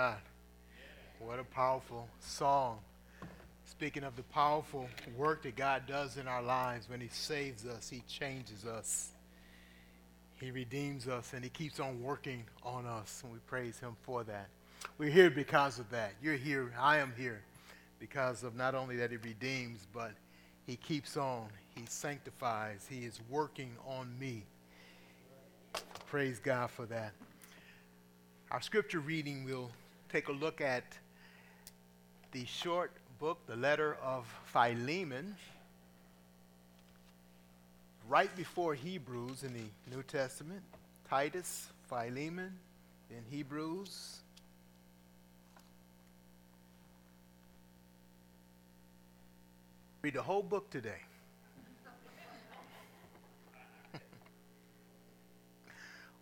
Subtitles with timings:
[0.00, 0.16] God.
[1.18, 2.78] What a powerful song.
[3.66, 7.90] Speaking of the powerful work that God does in our lives when He saves us,
[7.90, 9.10] He changes us,
[10.36, 14.24] He redeems us, and He keeps on working on us, and we praise Him for
[14.24, 14.48] that.
[14.96, 16.12] We're here because of that.
[16.22, 17.42] You're here, I am here
[17.98, 20.12] because of not only that He redeems, but
[20.66, 24.44] He keeps on, He sanctifies, He is working on me.
[26.06, 27.12] Praise God for that.
[28.50, 29.70] Our scripture reading will
[30.10, 30.84] take a look at
[32.32, 35.36] the short book, the letter of Philemon,
[38.08, 40.62] right before Hebrews in the New Testament.
[41.08, 42.52] Titus, Philemon,
[43.08, 44.16] then Hebrews.
[50.02, 51.02] Read the whole book today.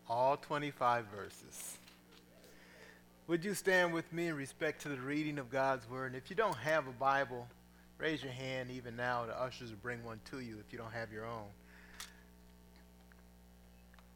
[0.09, 1.78] All 25 verses.
[3.29, 6.07] Would you stand with me in respect to the reading of God's Word?
[6.07, 7.47] And if you don't have a Bible,
[7.98, 9.27] raise your hand even now.
[9.27, 11.45] The ushers will bring one to you if you don't have your own.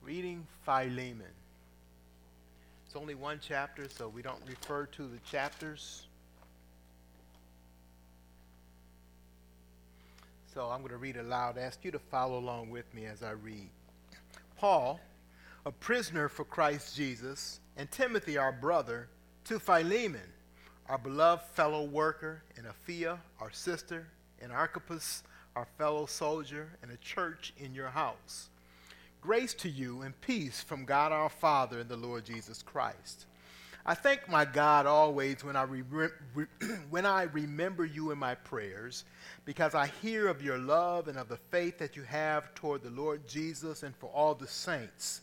[0.02, 1.27] Reading Philemon.
[2.86, 6.06] It's only one chapter, so we don't refer to the chapters.
[10.55, 11.58] So I'm going to read aloud.
[11.58, 13.68] I ask you to follow along with me as I read.
[14.56, 15.00] Paul,
[15.66, 19.08] a prisoner for Christ Jesus and Timothy, our brother,
[19.44, 20.20] to Philemon,
[20.88, 24.06] our beloved fellow worker, and Apphia, our sister,
[24.40, 25.22] and Archippus,
[25.56, 28.48] our fellow soldier, and a church in your house.
[29.20, 33.26] Grace to you and peace from God our Father and the Lord Jesus Christ.
[33.84, 35.64] I thank my God always when I,
[36.90, 39.04] when I remember you in my prayers,
[39.44, 42.90] because I hear of your love and of the faith that you have toward the
[42.90, 45.22] Lord Jesus and for all the saints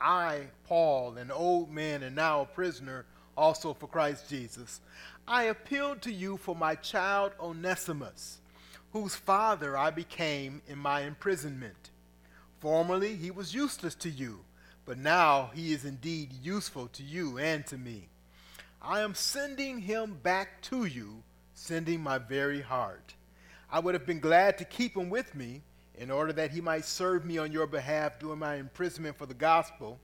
[0.00, 4.80] I, Paul, an old man and now a prisoner also for Christ Jesus,
[5.26, 8.40] I appeal to you for my child Onesimus,
[8.92, 11.90] whose father I became in my imprisonment.
[12.60, 14.40] Formerly he was useless to you,
[14.84, 18.08] but now he is indeed useful to you and to me.
[18.80, 21.22] I am sending him back to you,
[21.54, 23.14] sending my very heart.
[23.70, 25.62] I would have been glad to keep him with me
[25.98, 29.34] in order that he might serve me on your behalf during my imprisonment for the
[29.34, 29.98] gospel.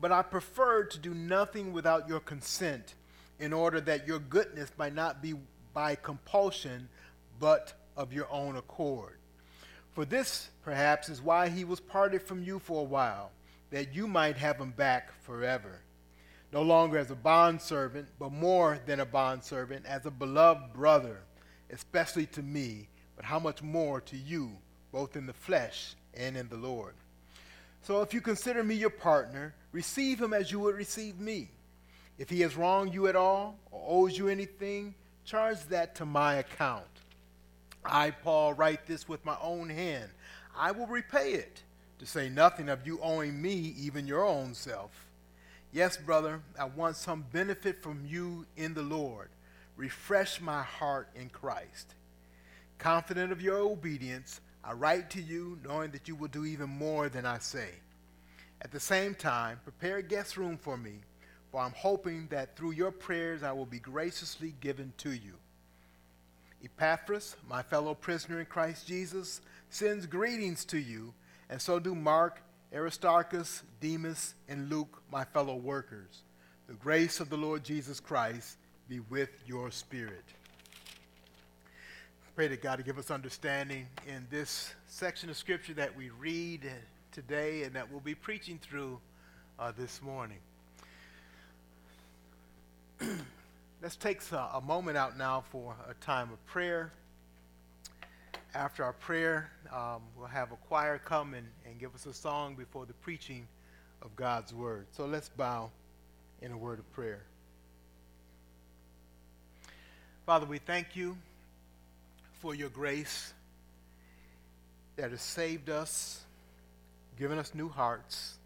[0.00, 2.94] But I preferred to do nothing without your consent,
[3.38, 5.34] in order that your goodness might not be
[5.72, 6.88] by compulsion,
[7.38, 9.18] but of your own accord.
[9.92, 13.30] For this, perhaps, is why he was parted from you for a while,
[13.70, 15.80] that you might have him back forever.
[16.52, 21.18] No longer as a bondservant, but more than a bondservant, as a beloved brother,
[21.70, 24.52] especially to me, but how much more to you
[24.98, 26.92] both in the flesh and in the Lord.
[27.82, 31.50] So if you consider me your partner, receive him as you would receive me.
[32.18, 36.34] If he has wronged you at all or owes you anything, charge that to my
[36.34, 36.82] account.
[37.84, 40.10] I, Paul, write this with my own hand.
[40.56, 41.62] I will repay it,
[42.00, 44.90] to say nothing of you owing me even your own self.
[45.70, 49.28] Yes, brother, I want some benefit from you in the Lord.
[49.76, 51.94] Refresh my heart in Christ.
[52.78, 57.08] Confident of your obedience, I write to you knowing that you will do even more
[57.08, 57.70] than I say.
[58.60, 61.00] At the same time, prepare a guest room for me,
[61.50, 65.34] for I'm hoping that through your prayers I will be graciously given to you.
[66.64, 71.14] Epaphras, my fellow prisoner in Christ Jesus, sends greetings to you,
[71.48, 72.42] and so do Mark,
[72.74, 76.22] Aristarchus, Demas, and Luke, my fellow workers.
[76.66, 78.56] The grace of the Lord Jesus Christ
[78.88, 80.24] be with your spirit
[82.38, 86.70] pray that God to give us understanding in this section of Scripture that we read
[87.10, 89.00] today and that we'll be preaching through
[89.58, 90.38] uh, this morning.
[93.82, 96.92] Let's take a, a moment out now for a time of prayer.
[98.54, 102.54] After our prayer, um, we'll have a choir come and, and give us a song
[102.54, 103.48] before the preaching
[104.00, 104.86] of God's Word.
[104.92, 105.72] So let's bow
[106.40, 107.24] in a word of prayer.
[110.24, 111.16] Father, we thank you
[112.38, 113.32] for your grace
[114.96, 116.20] that has saved us,
[117.18, 118.36] given us new hearts,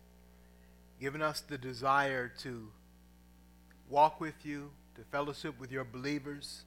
[1.00, 2.68] given us the desire to
[3.88, 6.62] walk with you, to fellowship with your believers,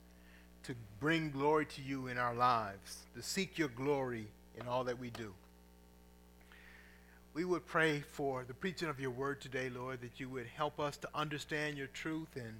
[0.63, 4.27] to bring glory to you in our lives, to seek your glory
[4.59, 5.33] in all that we do.
[7.33, 10.79] We would pray for the preaching of your word today, Lord, that you would help
[10.79, 12.55] us to understand your truth and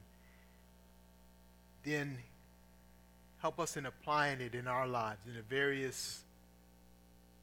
[1.83, 2.17] then
[3.45, 6.23] help us in applying it in our lives, in the various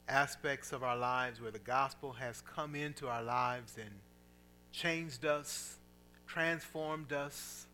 [0.09, 3.89] aspects of our lives where the gospel has come into our lives and
[4.73, 5.77] changed us,
[6.27, 7.67] transformed us,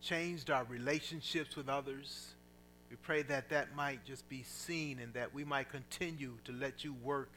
[0.00, 2.28] changed our relationships with others.
[2.88, 6.84] We pray that that might just be seen and that we might continue to let
[6.84, 7.32] you work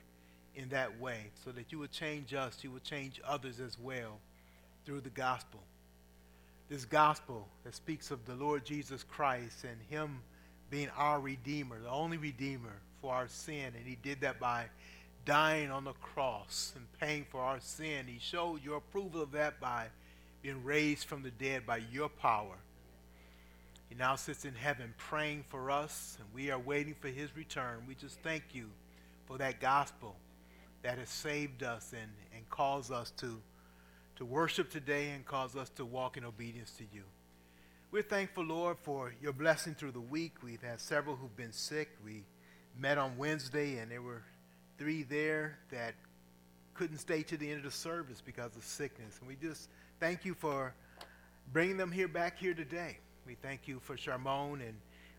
[0.54, 4.20] in that way so that you would change us, you would change others as well
[4.86, 5.62] through the gospel.
[6.70, 10.22] This gospel that speaks of the Lord Jesus Christ and Him
[10.70, 14.66] being our Redeemer, the only Redeemer for our sin, and He did that by
[15.26, 18.06] dying on the cross and paying for our sin.
[18.08, 19.88] He showed your approval of that by
[20.42, 22.56] being raised from the dead by your power.
[23.90, 27.84] He now sits in heaven praying for us, and we are waiting for his return.
[27.88, 28.70] We just thank you
[29.26, 30.16] for that gospel
[30.82, 33.40] that has saved us and, and calls us to,
[34.18, 37.04] to worship today and cause us to walk in obedience to you.
[37.92, 40.36] We're thankful, Lord, for your blessing through the week.
[40.44, 41.90] We've had several who've been sick.
[42.04, 42.24] We
[42.78, 44.24] met on Wednesday, and there were
[44.78, 45.96] three there that
[46.74, 49.18] couldn't stay to the end of the service because of sickness.
[49.20, 49.70] And we just
[50.00, 50.74] thank you for
[51.54, 52.98] bringing them here back here today.
[53.26, 54.76] We thank you for Charmone and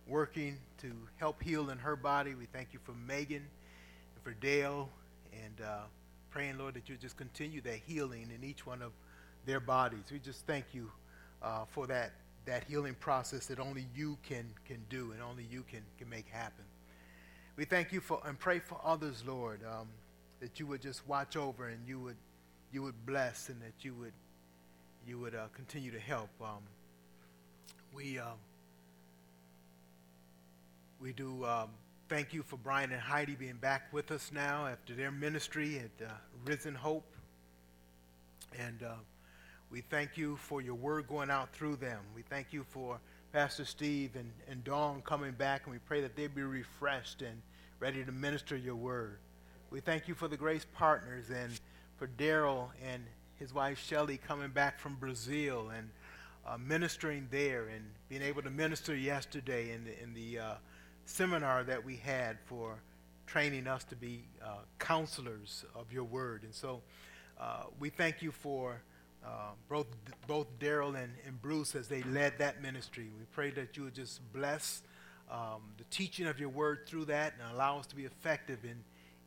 [0.06, 2.34] working to help heal in her body.
[2.34, 4.88] We thank you for Megan and for Dale
[5.32, 5.80] and uh,
[6.36, 8.92] praying, Lord, that you just continue that healing in each one of
[9.46, 10.02] their bodies.
[10.12, 10.90] We just thank you
[11.42, 12.12] uh, for that,
[12.44, 16.28] that healing process that only you can, can do and only you can, can make
[16.28, 16.66] happen.
[17.56, 19.88] We thank you for and pray for others, Lord, um,
[20.40, 22.18] that you would just watch over and you would,
[22.70, 24.12] you would bless and that you would
[25.06, 26.28] you would uh, continue to help.
[26.42, 26.58] Um,
[27.94, 28.36] we um,
[31.00, 31.70] we do um,
[32.08, 36.06] thank you for Brian and Heidi being back with us now after their ministry at
[36.06, 36.10] uh,
[36.44, 37.10] Risen Hope,
[38.56, 38.92] and uh,
[39.70, 41.98] we thank you for your word going out through them.
[42.14, 43.00] We thank you for
[43.32, 47.42] Pastor Steve and, and Dawn coming back, and we pray that they be refreshed and
[47.80, 49.18] ready to minister your word.
[49.70, 51.58] We thank you for the Grace Partners and
[51.96, 53.02] for Daryl and
[53.40, 55.90] his wife Shelly coming back from Brazil and
[56.46, 60.54] uh, ministering there and being able to minister yesterday in the, in the uh,
[61.06, 62.76] seminar that we had for
[63.26, 66.42] training us to be uh, counselors of your word.
[66.44, 66.82] And so
[67.40, 68.80] uh, we thank you for
[69.24, 69.86] uh, both,
[70.26, 73.10] both Daryl and, and Bruce as they led that ministry.
[73.18, 74.82] We pray that you would just bless
[75.30, 78.84] um, the teaching of your word through that and allow us to be effective in,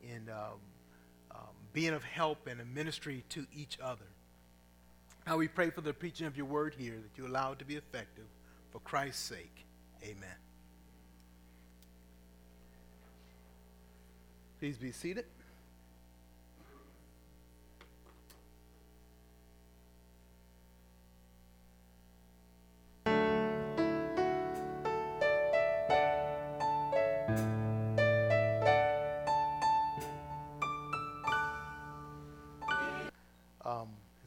[0.08, 0.60] in um,
[1.72, 4.06] being of help and a ministry to each other.
[5.26, 7.64] Now we pray for the preaching of your word here that you allow it to
[7.64, 8.26] be effective
[8.70, 9.64] for Christ's sake.
[10.02, 10.39] Amen.
[14.60, 15.24] Please be seated.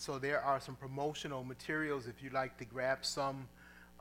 [0.04, 3.48] So there are some promotional materials if you'd like to grab some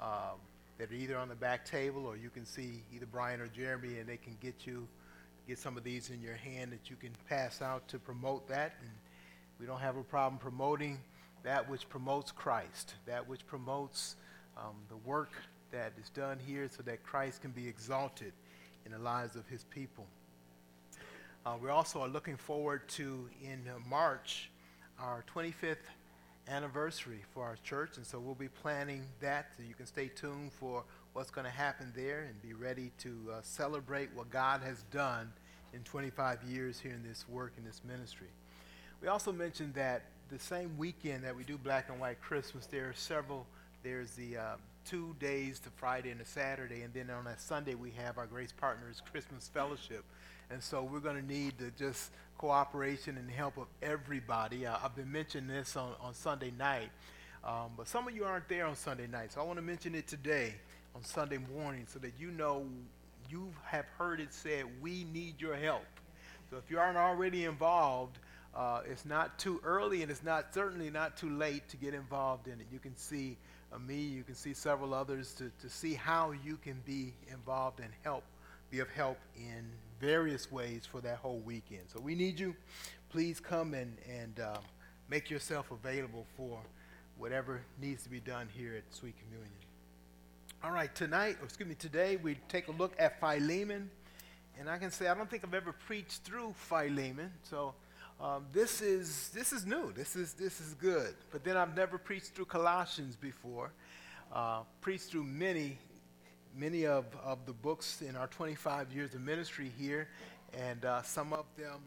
[0.01, 0.41] um,
[0.77, 4.01] that are either on the back table or you can see either Brian or Jeremy
[4.01, 4.89] and they can get you
[5.47, 8.75] get some of these in your hand that you can pass out to promote that.
[8.81, 8.91] And
[9.59, 10.99] we don't have a problem promoting
[11.43, 14.17] that which promotes Christ, that which promotes
[14.57, 15.33] um, the work
[15.71, 18.33] that is done here so that Christ can be exalted
[18.85, 20.07] in the lives of his people.
[21.45, 24.51] Uh, we also are looking forward to in March
[24.99, 25.77] our 25th
[26.49, 29.47] anniversary for our church, and so we'll be planning that.
[29.57, 33.15] So you can stay tuned for what's going to happen there and be ready to
[33.33, 35.31] uh, celebrate what God has done
[35.75, 38.29] in 25 years here in this work in this ministry.
[39.03, 42.89] We also mentioned that the same weekend that we do Black and White Christmas, there
[42.89, 43.47] are several.
[43.83, 44.55] There's the uh,
[44.87, 48.27] two days, the Friday and the Saturday, and then on that Sunday we have our
[48.27, 50.05] Grace Partners Christmas Fellowship.
[50.51, 54.67] And so we're going to need the just cooperation and help of everybody.
[54.67, 56.91] Uh, I've been mentioning this on, on Sunday night,
[57.45, 59.33] um, but some of you aren't there on Sunday night.
[59.33, 60.55] So I want to mention it today
[60.95, 62.67] on Sunday morning so that you know
[63.31, 65.87] you have heard it said, we need your help.
[66.51, 68.19] So if you aren't already involved,
[68.55, 72.47] uh, it's not too early and it's not certainly not too late to get involved
[72.47, 72.67] in it.
[72.71, 73.39] You can see
[73.73, 77.81] uh, me, you can see several others to, to see how you can be involved
[77.81, 78.25] and help,
[78.71, 79.65] be of help in
[79.99, 81.85] various ways for that whole weekend.
[81.87, 82.55] So we need you.
[83.09, 84.63] Please come and, and um,
[85.09, 86.59] make yourself available for
[87.17, 89.62] whatever needs to be done here at Sweet Communion.
[90.65, 93.91] All right, tonight, excuse me, today we take a look at Philemon.
[94.57, 97.33] And I can say I don't think I've ever preached through Philemon.
[97.43, 97.75] So
[98.21, 99.93] um, this, is, this is new.
[99.93, 101.17] This is, this is good.
[101.33, 103.73] But then I've never preached through Colossians before.
[104.33, 105.79] Uh, preached through many,
[106.57, 110.07] many of, of the books in our 25 years of ministry here.
[110.57, 111.81] And uh, some of them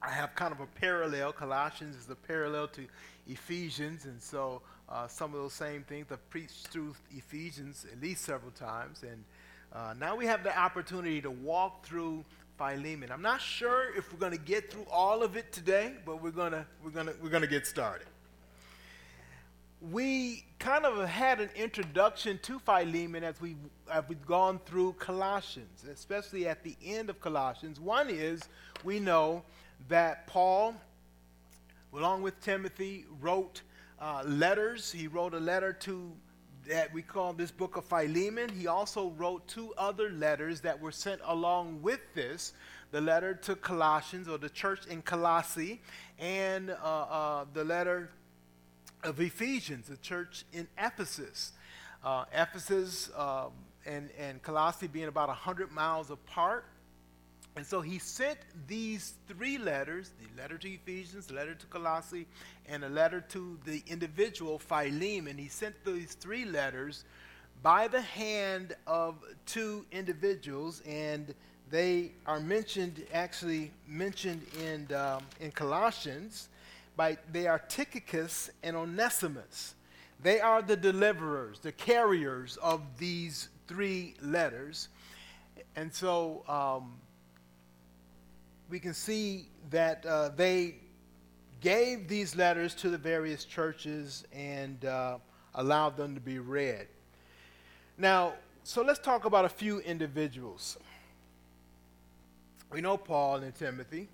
[0.00, 1.32] I have kind of a parallel.
[1.32, 2.86] Colossians is a parallel to
[3.26, 4.04] Ephesians.
[4.04, 6.06] And so uh, some of those same things.
[6.10, 9.24] I've preached through Ephesians at least several times, and
[9.72, 12.24] uh, now we have the opportunity to walk through
[12.56, 13.10] Philemon.
[13.10, 16.30] I'm not sure if we're going to get through all of it today, but we're
[16.30, 18.06] going to we're to we're to get started.
[19.90, 23.56] We kind of had an introduction to Philemon as we
[23.90, 27.80] have we've gone through Colossians, especially at the end of Colossians.
[27.80, 28.48] One is
[28.84, 29.42] we know
[29.88, 30.74] that Paul,
[31.92, 33.62] along with Timothy, wrote
[34.00, 34.92] uh, letters.
[34.92, 36.12] He wrote a letter to
[36.66, 38.48] that we call this book of Philemon.
[38.48, 42.54] He also wrote two other letters that were sent along with this
[42.90, 45.80] the letter to Colossians or the church in Colossae,
[46.20, 48.08] and uh, uh, the letter
[49.02, 51.52] of Ephesians, the church in Ephesus.
[52.04, 53.50] Uh, Ephesus um,
[53.84, 56.66] and, and Colossae being about 100 miles apart.
[57.56, 62.26] And so he sent these three letters the letter to Ephesians, the letter to Colossae,
[62.68, 65.38] and a letter to the individual Philemon.
[65.38, 67.04] He sent these three letters
[67.62, 69.14] by the hand of
[69.46, 71.32] two individuals, and
[71.70, 76.48] they are mentioned, actually mentioned in, um, in Colossians.
[76.96, 79.74] By, they are Tychicus and Onesimus.
[80.22, 84.88] They are the deliverers, the carriers of these three letters.
[85.76, 86.94] And so, um,
[88.68, 90.76] we can see that uh, they
[91.60, 95.18] gave these letters to the various churches and uh,
[95.54, 96.86] allowed them to be read.
[97.96, 100.78] Now, so let's talk about a few individuals.
[102.72, 104.08] We know Paul and Timothy.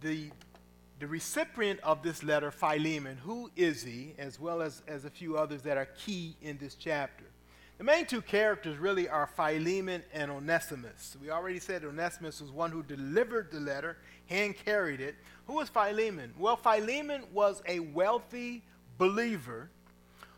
[0.00, 0.30] The,
[0.98, 5.36] the recipient of this letter, Philemon, who is he, as well as, as a few
[5.36, 7.24] others that are key in this chapter?
[7.78, 11.16] The main two characters really are Philemon and Onesimus.
[11.20, 15.16] We already said Onesimus was one who delivered the letter, hand carried it.
[15.46, 16.32] Who was Philemon?
[16.38, 18.62] Well, Philemon was a wealthy
[18.96, 19.70] believer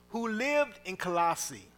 [0.09, 1.69] who lived in Colossae.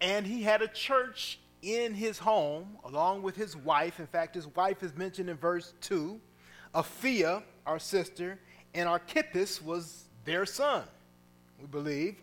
[0.00, 3.98] And he had a church in his home along with his wife.
[3.98, 6.20] In fact, his wife is mentioned in verse 2.
[6.74, 8.38] Apphia, our sister,
[8.74, 10.84] and Archippus was their son,
[11.58, 12.16] we believe.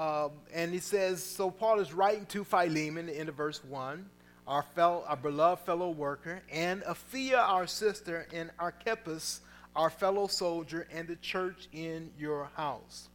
[0.00, 4.08] Um, and he says, so Paul is writing to Philemon in verse 1,
[4.48, 9.42] our, fellow, our beloved fellow worker, and Apphia, our sister, and Archippus,
[9.76, 13.10] our fellow soldier, and the church in your house.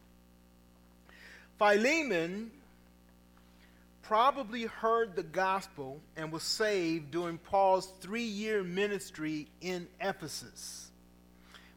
[1.58, 2.52] Philemon
[4.02, 10.85] probably heard the gospel and was saved during Paul's three year ministry in Ephesus.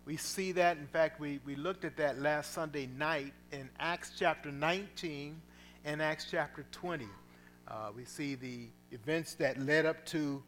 [0.06, 4.14] We see that, in fact, we, we looked at that last Sunday night in Acts
[4.18, 5.40] chapter 19
[5.86, 7.06] and Acts chapter 20.
[7.68, 10.42] Uh, we see the events that led up to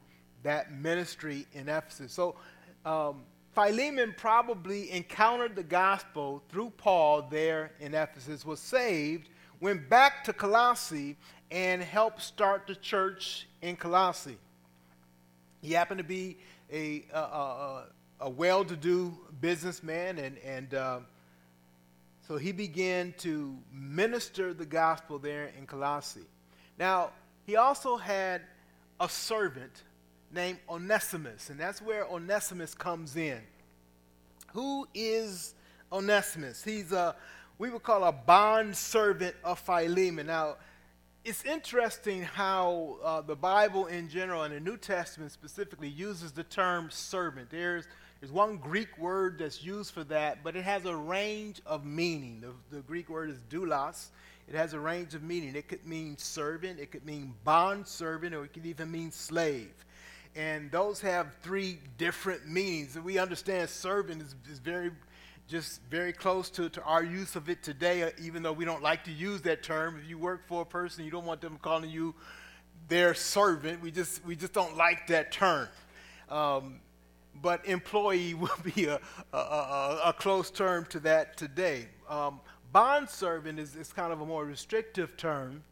[0.43, 2.11] that ministry in Ephesus.
[2.11, 2.35] So,
[2.85, 9.29] um, Philemon probably encountered the gospel through Paul there in Ephesus, was saved,
[9.59, 11.17] went back to Colossae,
[11.51, 14.37] and helped start the church in Colossae.
[15.61, 16.37] He happened to be
[16.71, 17.85] a, a, a,
[18.21, 20.99] a well to do businessman, and, and uh,
[22.27, 26.21] so he began to minister the gospel there in Colossae.
[26.77, 27.09] Now,
[27.45, 28.41] he also had
[28.99, 29.83] a servant
[30.31, 33.41] named Onesimus, and that's where Onesimus comes in.
[34.53, 35.55] Who is
[35.91, 36.63] Onesimus?
[36.63, 37.15] He's a,
[37.57, 40.27] we would call a bond servant of Philemon.
[40.27, 40.57] Now,
[41.23, 46.43] it's interesting how uh, the Bible in general and the New Testament specifically uses the
[46.43, 47.49] term servant.
[47.49, 47.87] There's
[48.21, 52.39] there's one Greek word that's used for that, but it has a range of meaning.
[52.39, 54.09] The, the, Greek word is doulos.
[54.47, 55.55] It has a range of meaning.
[55.55, 59.73] It could mean servant, it could mean bond servant, or it could even mean slave.
[60.35, 62.97] And those have three different meanings.
[62.99, 64.91] We understand servant is, is very
[65.47, 68.83] just very close to, to our use of it today, uh, even though we don't
[68.83, 69.99] like to use that term.
[70.01, 72.13] If you work for a person, you don't want them calling you
[72.87, 73.81] their servant.
[73.81, 75.67] We just, we just don't like that term.
[76.29, 76.79] Um,
[77.41, 78.99] but employee will be a,
[79.33, 81.87] a, a, a close term to that today.
[82.09, 82.39] Um,
[82.71, 85.63] bond servant is, is kind of a more restrictive term.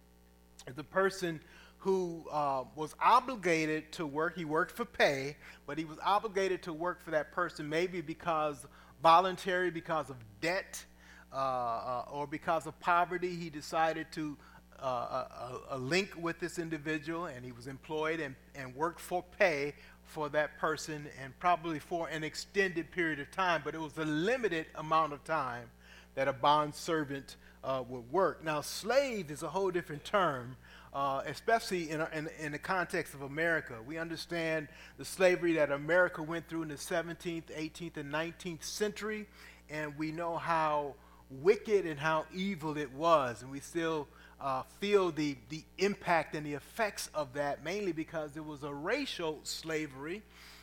[0.75, 1.39] The person
[1.79, 6.73] who uh, was obligated to work, he worked for pay, but he was obligated to
[6.73, 8.65] work for that person maybe because
[9.01, 10.83] voluntary, because of debt,
[11.31, 14.35] uh, uh, or because of poverty, he decided to
[14.81, 19.23] uh, a, a, link with this individual, and he was employed and, and worked for
[19.37, 19.73] pay
[20.09, 24.05] for that person, and probably for an extended period of time, but it was a
[24.05, 25.69] limited amount of time
[26.15, 28.43] that a bond servant uh, would work.
[28.43, 30.57] Now, slave is a whole different term.
[30.91, 33.75] Uh, especially in, in, in, the context of America.
[33.85, 39.27] We understand the slavery that America went through in the 17th, 18th, and 19th century,
[39.69, 40.95] and we know how
[41.29, 44.07] wicked and how evil it was, and we still
[44.41, 48.73] uh, feel the, the impact and the effects of that, mainly because it was a
[48.73, 50.21] racial slavery.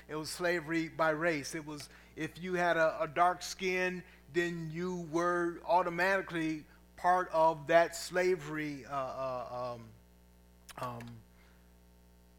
[0.09, 1.54] It was slavery by race.
[1.54, 4.02] It was if you had a, a dark skin,
[4.33, 6.64] then you were automatically
[6.97, 9.80] part of that slavery uh, uh, um,
[10.78, 11.02] um,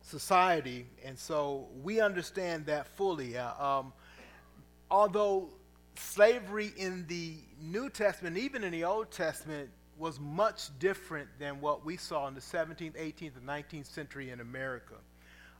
[0.01, 0.87] society.
[1.05, 3.37] And so we understand that fully.
[3.37, 3.93] Uh, um,
[4.89, 5.49] although
[5.95, 11.85] slavery in the New Testament, even in the Old Testament, was much different than what
[11.85, 14.95] we saw in the 17th, 18th, and 19th century in America.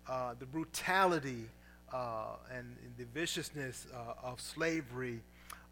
[0.08, 1.46] Uh, the brutality
[1.94, 5.22] uh, and, and, the viciousness uh, of slavery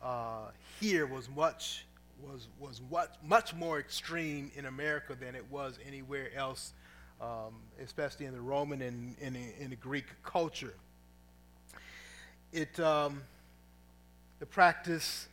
[0.01, 0.47] uh,
[0.79, 1.85] here was much
[2.21, 6.73] was was what, much more extreme in America than it was anywhere else,
[7.21, 10.73] um, especially in the Roman and in, in the Greek culture.
[12.53, 13.21] It um,
[14.39, 15.27] the practice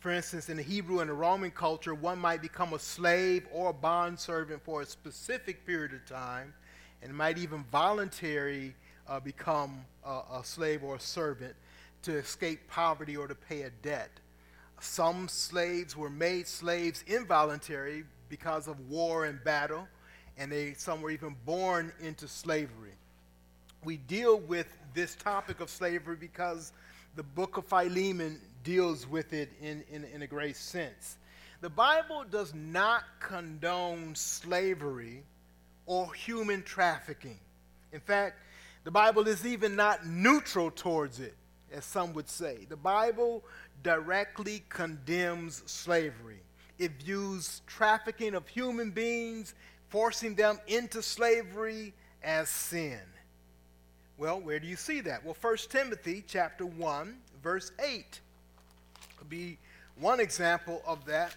[0.00, 3.68] for instance, in the Hebrew and the Roman culture, one might become a slave or
[3.68, 6.54] a bondservant for a specific period of time
[7.02, 8.74] and might even voluntarily
[9.06, 11.54] uh, become a, a slave or a servant
[12.02, 14.10] to escape poverty or to pay a debt.
[14.80, 19.86] Some slaves were made slaves involuntarily because of war and battle,
[20.38, 22.94] and they, some were even born into slavery.
[23.84, 26.72] We deal with this topic of slavery because
[27.16, 31.16] the book of Philemon deals with it in, in, in a great sense.
[31.60, 35.22] The Bible does not condone slavery
[35.86, 37.38] or human trafficking.
[37.92, 38.38] In fact,
[38.84, 41.34] the Bible is even not neutral towards it,
[41.70, 42.66] as some would say.
[42.68, 43.44] The Bible
[43.82, 46.40] directly condemns slavery.
[46.78, 49.54] It views trafficking of human beings,
[49.88, 53.00] forcing them into slavery, as sin.
[54.16, 55.24] Well, where do you see that?
[55.24, 58.20] Well, 1 Timothy chapter 1, verse 8
[59.30, 59.58] be
[59.98, 61.32] one example of that.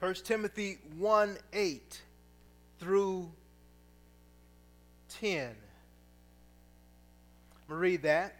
[0.00, 2.00] 1 Timothy 1 8
[2.80, 3.30] through
[5.20, 5.48] 10.
[5.48, 5.54] I'm
[7.68, 8.36] going to read that.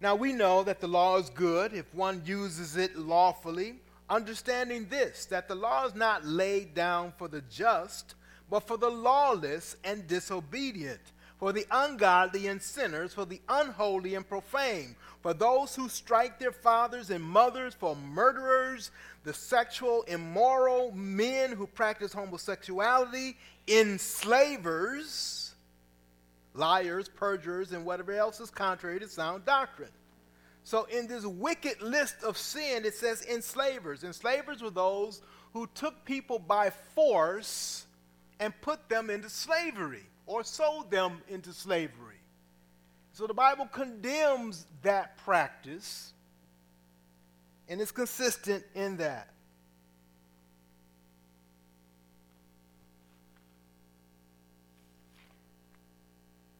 [0.00, 3.76] Now we know that the law is good if one uses it lawfully,
[4.08, 8.14] understanding this, that the law is not laid down for the just,
[8.48, 11.00] but for the lawless and disobedient
[11.40, 16.52] for the ungodly and sinners, for the unholy and profane, for those who strike their
[16.52, 18.90] fathers and mothers, for murderers,
[19.24, 25.54] the sexual, immoral, men who practice homosexuality, enslavers,
[26.52, 29.88] liars, perjurers, and whatever else is contrary to sound doctrine.
[30.62, 34.04] So, in this wicked list of sin, it says enslavers.
[34.04, 35.22] Enslavers were those
[35.54, 37.86] who took people by force
[38.38, 42.20] and put them into slavery or sold them into slavery.
[43.12, 46.12] So the Bible condemns that practice,
[47.68, 49.34] and is consistent in that.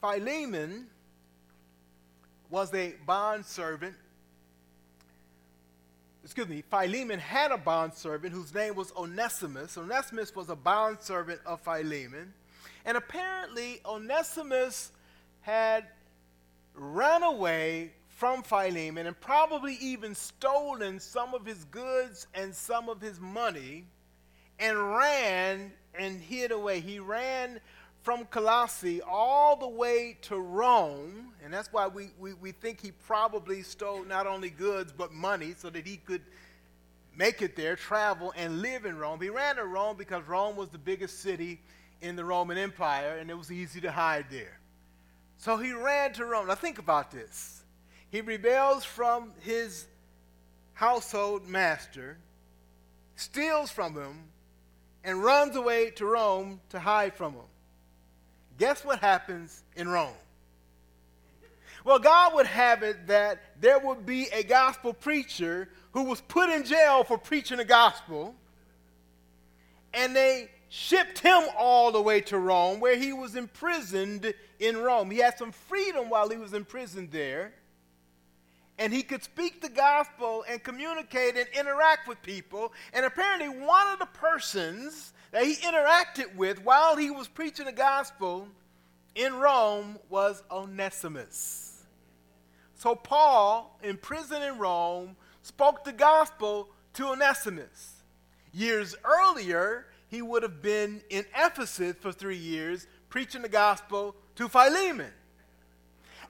[0.00, 0.88] Philemon
[2.50, 3.94] was a bond servant.
[6.24, 9.78] Excuse me, Philemon had a bond servant whose name was Onesimus.
[9.78, 12.34] Onesimus was a bond servant of Philemon.
[12.84, 14.92] And apparently, Onesimus
[15.40, 15.86] had
[16.74, 23.00] run away from Philemon and probably even stolen some of his goods and some of
[23.00, 23.86] his money
[24.58, 26.80] and ran and hid away.
[26.80, 27.60] He ran
[28.02, 32.92] from Colossae all the way to Rome, and that's why we, we, we think he
[32.92, 36.22] probably stole not only goods but money so that he could
[37.16, 39.20] make it there, travel, and live in Rome.
[39.20, 41.60] He ran to Rome because Rome was the biggest city
[42.00, 44.58] in the Roman Empire, and it was easy to hide there.
[45.36, 46.48] So he ran to Rome.
[46.48, 47.62] Now, think about this.
[48.10, 49.86] He rebels from his
[50.74, 52.18] household master,
[53.16, 54.24] steals from him,
[55.04, 57.44] and runs away to Rome to hide from him.
[58.58, 60.12] Guess what happens in Rome?
[61.84, 66.50] Well, God would have it that there would be a gospel preacher who was put
[66.50, 68.34] in jail for preaching the gospel,
[69.94, 75.10] and they shipped him all the way to Rome, where he was imprisoned in Rome.
[75.10, 77.52] He had some freedom while he was imprisoned there.
[78.80, 82.72] and he could speak the gospel and communicate and interact with people.
[82.94, 87.72] And apparently, one of the persons that he interacted with while he was preaching the
[87.72, 88.48] gospel
[89.14, 91.82] in Rome was Onesimus.
[92.74, 97.96] So, Paul, in prison in Rome, spoke the gospel to Onesimus.
[98.50, 104.48] Years earlier, he would have been in Ephesus for three years preaching the gospel to
[104.48, 105.12] Philemon.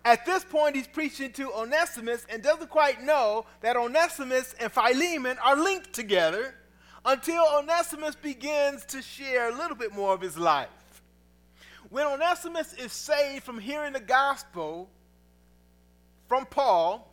[0.05, 5.37] At this point, he's preaching to Onesimus and doesn't quite know that Onesimus and Philemon
[5.45, 6.55] are linked together
[7.05, 10.69] until Onesimus begins to share a little bit more of his life.
[11.89, 14.89] When Onesimus is saved from hearing the gospel
[16.29, 17.10] from Paul,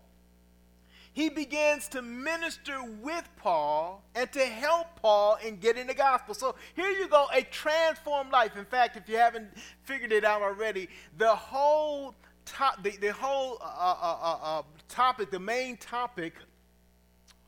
[1.17, 6.35] he begins to minister with Paul and to help Paul in getting the gospel.
[6.35, 8.55] So here you go, a transformed life.
[8.55, 9.49] In fact, if you haven't
[9.81, 12.13] figured it out already, the whole
[12.45, 16.35] top, the, the whole uh, uh, uh, uh topic, the main topic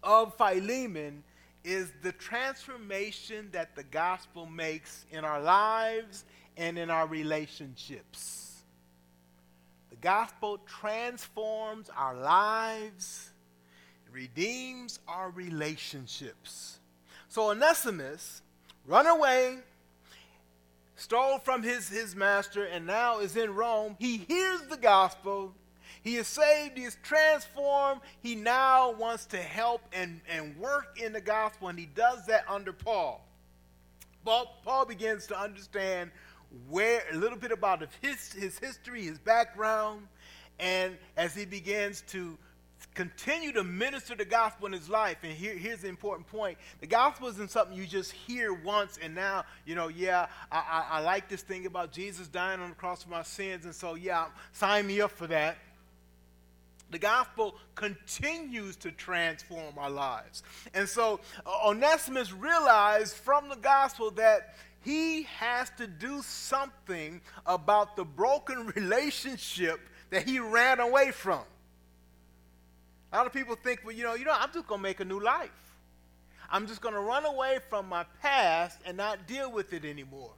[0.01, 1.23] of Philemon
[1.63, 6.25] is the transformation that the gospel makes in our lives
[6.57, 8.63] and in our relationships.
[9.91, 13.29] The gospel transforms our lives,
[14.11, 16.79] redeems our relationships.
[17.27, 18.41] So Onesimus
[18.85, 19.59] run away,
[20.95, 23.95] stole from his, his master, and now is in Rome.
[23.99, 25.53] He hears the gospel
[26.01, 28.01] he is saved, he is transformed.
[28.21, 32.45] He now wants to help and, and work in the gospel, and he does that
[32.47, 33.25] under Paul.
[34.23, 36.11] Paul, Paul begins to understand
[36.69, 40.07] where a little bit about his, his history, his background,
[40.59, 42.37] and as he begins to
[42.93, 45.17] continue to minister the gospel in his life.
[45.23, 49.15] And here, here's the important point the gospel isn't something you just hear once and
[49.15, 52.75] now, you know, yeah, I, I, I like this thing about Jesus dying on the
[52.75, 55.57] cross for my sins, and so, yeah, sign me up for that.
[56.91, 60.41] The gospel continues to transform our lives.
[60.73, 61.19] And so
[61.65, 69.79] Onesimus realized from the gospel that he has to do something about the broken relationship
[70.09, 71.43] that he ran away from.
[73.11, 74.99] A lot of people think, well, you know, you know, I'm just going to make
[74.99, 75.49] a new life.
[76.51, 80.33] I'm just going to run away from my past and not deal with it anymore.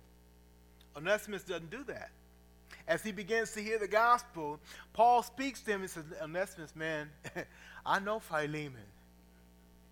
[0.96, 2.12] Onesimus doesn't do that
[2.88, 4.60] as he begins to hear the gospel,
[4.94, 7.10] Paul speaks to him and says, Onesimus, man,
[7.86, 8.76] I know Philemon.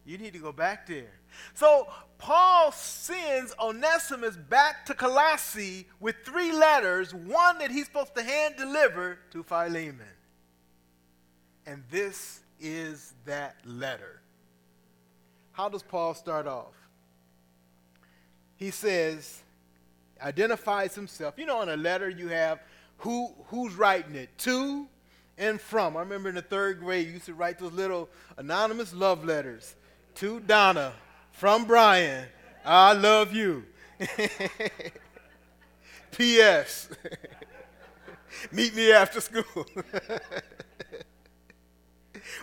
[0.05, 1.11] You need to go back there.
[1.53, 1.87] So
[2.17, 8.55] Paul sends Onesimus back to Colossae with three letters, one that he's supposed to hand
[8.57, 10.01] deliver to Philemon.
[11.65, 14.21] And this is that letter.
[15.51, 16.73] How does Paul start off?
[18.55, 19.41] He says,
[20.21, 21.35] identifies himself.
[21.37, 22.59] You know, in a letter you have
[22.97, 24.87] who, who's writing it to
[25.37, 25.95] and from.
[25.95, 29.75] I remember in the third grade, you used to write those little anonymous love letters
[30.15, 30.93] to Donna
[31.31, 32.25] from Brian.
[32.65, 33.65] I love you.
[36.11, 36.89] P.S.
[38.51, 39.43] Meet me after school.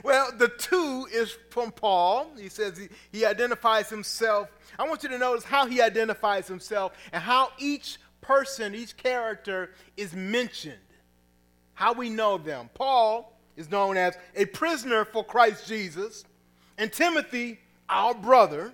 [0.02, 2.30] well, the two is from Paul.
[2.38, 4.48] He says he, he identifies himself.
[4.78, 9.70] I want you to notice how he identifies himself and how each person, each character
[9.96, 10.74] is mentioned.
[11.74, 12.70] How we know them.
[12.74, 16.24] Paul is known as a prisoner for Christ Jesus,
[16.78, 18.72] and Timothy, our brother.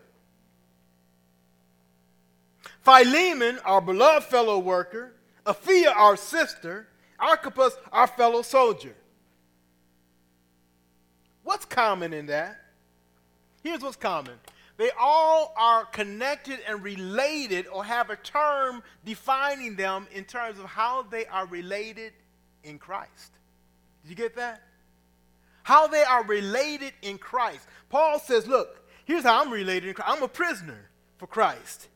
[2.80, 5.12] Philemon, our beloved fellow worker.
[5.46, 6.88] Apphia, our sister.
[7.18, 8.94] Archippus, our fellow soldier.
[11.44, 12.60] What's common in that?
[13.62, 14.34] Here's what's common
[14.76, 20.64] they all are connected and related or have a term defining them in terms of
[20.64, 22.12] how they are related
[22.64, 23.32] in Christ.
[24.02, 24.62] Did you get that?
[25.62, 27.66] How they are related in Christ.
[27.90, 30.10] Paul says, Look, here's how I'm related in Christ.
[30.10, 31.88] I'm a prisoner for Christ.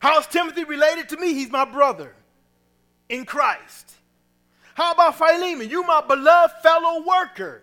[0.00, 1.34] How's Timothy related to me?
[1.34, 2.14] He's my brother
[3.08, 3.92] in Christ.
[4.74, 5.68] How about Philemon?
[5.68, 7.62] You my beloved fellow worker.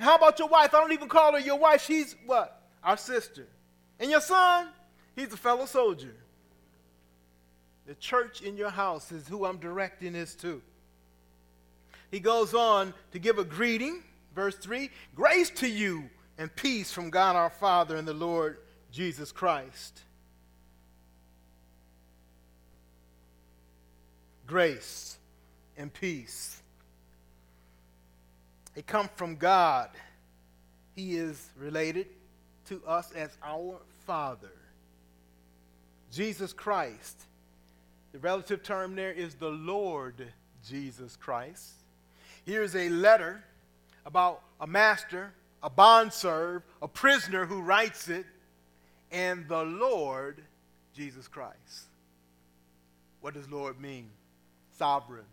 [0.00, 0.74] How about your wife?
[0.74, 1.84] I don't even call her your wife.
[1.84, 2.60] She's what?
[2.82, 3.46] our sister.
[3.98, 4.68] And your son,
[5.14, 6.14] he's a fellow soldier.
[7.86, 10.62] The church in your house is who I'm directing this to.
[12.10, 14.02] He goes on to give a greeting,
[14.34, 16.08] verse 3 Grace to you
[16.38, 18.58] and peace from God our Father and the Lord
[18.90, 20.02] Jesus Christ.
[24.46, 25.18] Grace
[25.76, 26.59] and peace.
[28.80, 29.90] They come from God.
[30.96, 32.06] He is related
[32.68, 34.54] to us as our Father.
[36.10, 37.26] Jesus Christ.
[38.12, 40.26] The relative term there is the Lord
[40.66, 41.72] Jesus Christ.
[42.46, 43.44] Here's a letter
[44.06, 48.24] about a master, a bondservant, a prisoner who writes it,
[49.12, 50.40] and the Lord
[50.96, 51.90] Jesus Christ.
[53.20, 54.08] What does Lord mean?
[54.78, 55.26] Sovereign,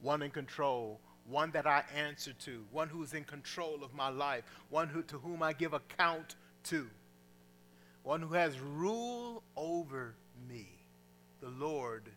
[0.00, 4.08] one in control, one that I answer to, one who is in control of my
[4.08, 6.86] life, one who, to whom I give account to,
[8.02, 10.14] one who has rule over
[10.48, 10.68] me,
[11.40, 12.08] the Lord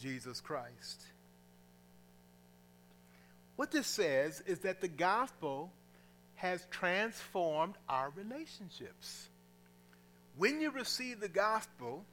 [0.00, 1.02] Jesus Christ.
[3.56, 5.70] What this says is that the gospel
[6.36, 9.28] has transformed our relationships.
[10.36, 12.04] When you receive the gospel,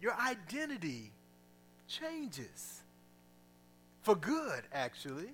[0.00, 1.12] your identity
[1.86, 2.79] changes.
[4.02, 5.30] For good, actually.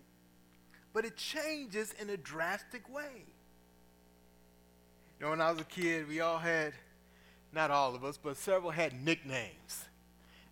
[0.92, 3.24] But it changes in a drastic way.
[5.18, 6.72] You know, when I was a kid, we all had,
[7.52, 9.84] not all of us, but several had nicknames.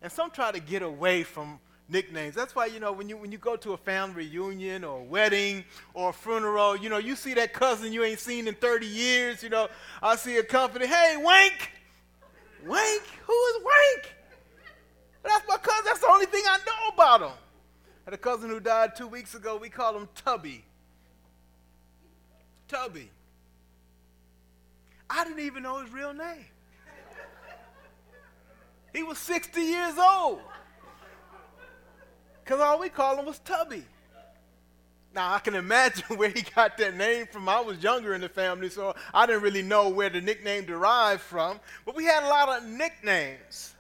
[0.03, 2.35] And some try to get away from nicknames.
[2.35, 5.65] That's why, you know, when you, when you go to a family reunion or wedding
[5.93, 9.43] or funeral, you know, you see that cousin you ain't seen in 30 years.
[9.43, 9.69] You know,
[10.03, 11.71] I see a company, hey, Wank!
[12.67, 13.03] Wank?
[13.27, 14.15] Who is Wank?
[15.23, 15.83] That's my cousin.
[15.85, 17.39] That's the only thing I know about him.
[18.05, 19.57] Had a cousin who died two weeks ago.
[19.57, 20.65] We call him Tubby.
[22.69, 23.11] Tubby.
[25.09, 26.47] I didn't even know his real name.
[28.93, 30.41] He was 60 years old.
[32.45, 33.85] Because all we called him was Tubby.
[35.15, 37.49] Now, I can imagine where he got that name from.
[37.49, 41.23] I was younger in the family, so I didn't really know where the nickname derived
[41.23, 41.61] from.
[41.87, 43.74] But we had a lot of nicknames.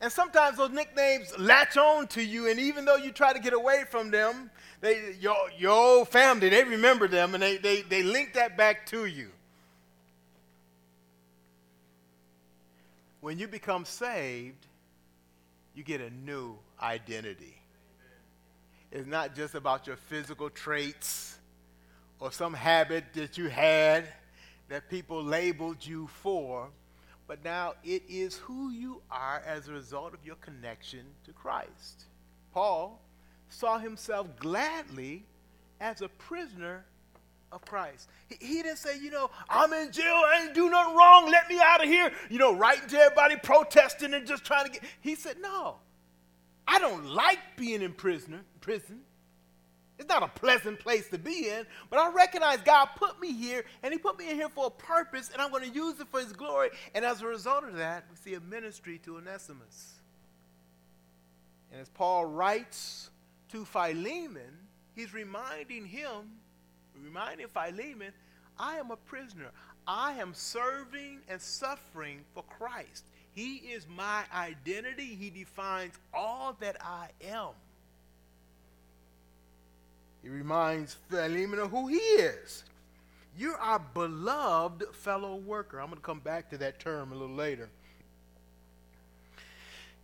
[0.00, 3.52] And sometimes those nicknames latch on to you, and even though you try to get
[3.52, 8.02] away from them, they, your, your old family, they remember them and they, they, they
[8.02, 9.28] link that back to you.
[13.20, 14.66] When you become saved,
[15.74, 17.56] you get a new identity.
[18.90, 21.38] It's not just about your physical traits
[22.18, 24.06] or some habit that you had
[24.70, 26.70] that people labeled you for
[27.30, 32.06] but now it is who you are as a result of your connection to Christ.
[32.52, 33.00] Paul
[33.48, 35.22] saw himself gladly
[35.80, 36.84] as a prisoner
[37.52, 38.08] of Christ.
[38.28, 41.48] He, he, didn't say, you know, I'm in jail, I ain't do nothing wrong, let
[41.48, 44.82] me out of here, you know, writing to everybody, protesting and just trying to get.
[45.00, 45.76] He said, no,
[46.66, 49.02] I don't like being in prisoner, prison.
[50.00, 53.66] It's not a pleasant place to be in, but I recognize God put me here,
[53.82, 56.08] and He put me in here for a purpose, and I'm going to use it
[56.10, 56.70] for His glory.
[56.94, 60.00] And as a result of that, we see a ministry to Onesimus.
[61.70, 63.10] And as Paul writes
[63.50, 64.56] to Philemon,
[64.94, 66.30] he's reminding him,
[66.98, 68.12] reminding Philemon,
[68.58, 69.50] I am a prisoner.
[69.86, 73.04] I am serving and suffering for Christ.
[73.32, 75.14] He is my identity.
[75.14, 77.50] He defines all that I am.
[80.22, 82.64] He reminds Philemon of who he is.
[83.36, 85.80] You're our beloved fellow worker.
[85.80, 87.70] I'm going to come back to that term a little later.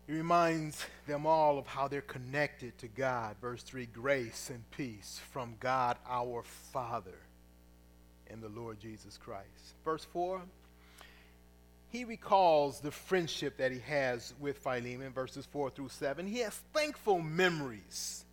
[0.06, 3.36] He reminds them all of how they're connected to God.
[3.40, 7.18] Verse 3 grace and peace from God our Father
[8.30, 9.74] and the Lord Jesus Christ.
[9.84, 10.42] Verse 4
[11.96, 16.26] he recalls the friendship that he has with Philemon, verses 4 through 7.
[16.26, 18.25] He has thankful memories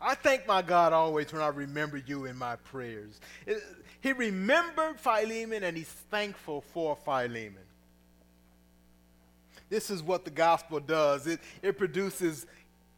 [0.00, 3.20] I thank my God always when I remember you in my prayers.
[3.46, 3.62] It,
[4.00, 7.56] he remembered Philemon and he's thankful for Philemon.
[9.68, 12.46] This is what the gospel does it, it produces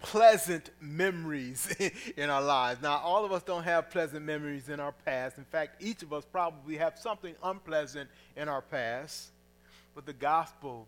[0.00, 1.74] pleasant memories
[2.16, 2.82] in our lives.
[2.82, 5.38] Now, all of us don't have pleasant memories in our past.
[5.38, 9.30] In fact, each of us probably have something unpleasant in our past.
[9.94, 10.86] But the gospel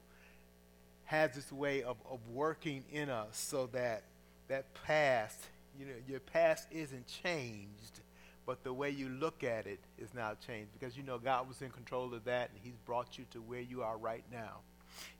[1.04, 4.04] has its way of, of working in us so that
[4.48, 5.38] that past
[5.78, 8.00] you know, your past isn't changed,
[8.46, 11.62] but the way you look at it is now changed because you know God was
[11.62, 14.58] in control of that and He's brought you to where you are right now.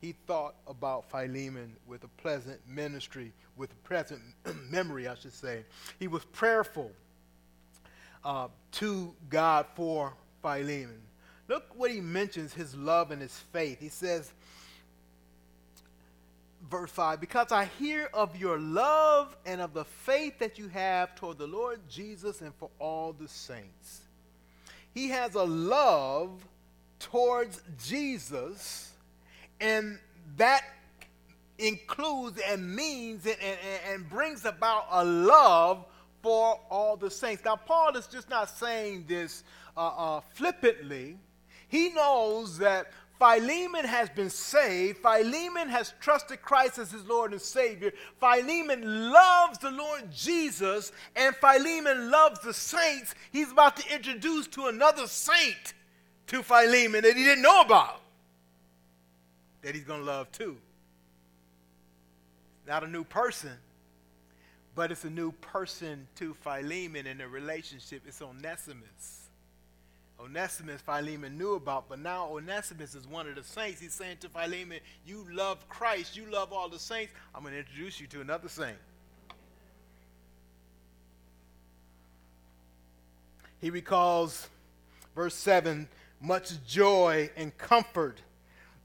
[0.00, 4.20] He thought about Philemon with a pleasant ministry, with a present
[4.70, 5.64] memory, I should say.
[5.98, 6.90] He was prayerful
[8.24, 11.00] uh, to God for Philemon.
[11.48, 13.80] Look what he mentions his love and his faith.
[13.80, 14.32] He says,
[16.70, 21.14] verse 5 because I hear of your love and of the faith that you have
[21.14, 24.02] toward the Lord Jesus and for all the saints.
[24.94, 26.30] He has a love
[26.98, 28.92] towards Jesus,
[29.60, 29.98] and
[30.36, 30.64] that
[31.58, 35.84] includes and means and, and, and brings about a love
[36.22, 37.44] for all the saints.
[37.44, 39.44] Now, Paul is just not saying this
[39.76, 41.18] uh, uh, flippantly.
[41.68, 42.92] He knows that
[43.22, 44.98] Philemon has been saved.
[44.98, 47.92] Philemon has trusted Christ as his Lord and Savior.
[48.18, 53.14] Philemon loves the Lord Jesus, and Philemon loves the saints.
[53.30, 55.74] He's about to introduce to another saint
[56.26, 58.00] to Philemon that he didn't know about,
[59.60, 60.56] that he's going to love too.
[62.66, 63.52] Not a new person,
[64.74, 68.02] but it's a new person to Philemon in the relationship.
[68.04, 69.28] It's Onesimus.
[70.22, 73.80] Onesimus Philemon knew about, but now Onesimus is one of the saints.
[73.80, 77.12] He's saying to Philemon, You love Christ, you love all the saints.
[77.34, 78.76] I'm going to introduce you to another saint.
[83.60, 84.48] He recalls,
[85.14, 85.88] verse 7,
[86.20, 88.20] much joy and comfort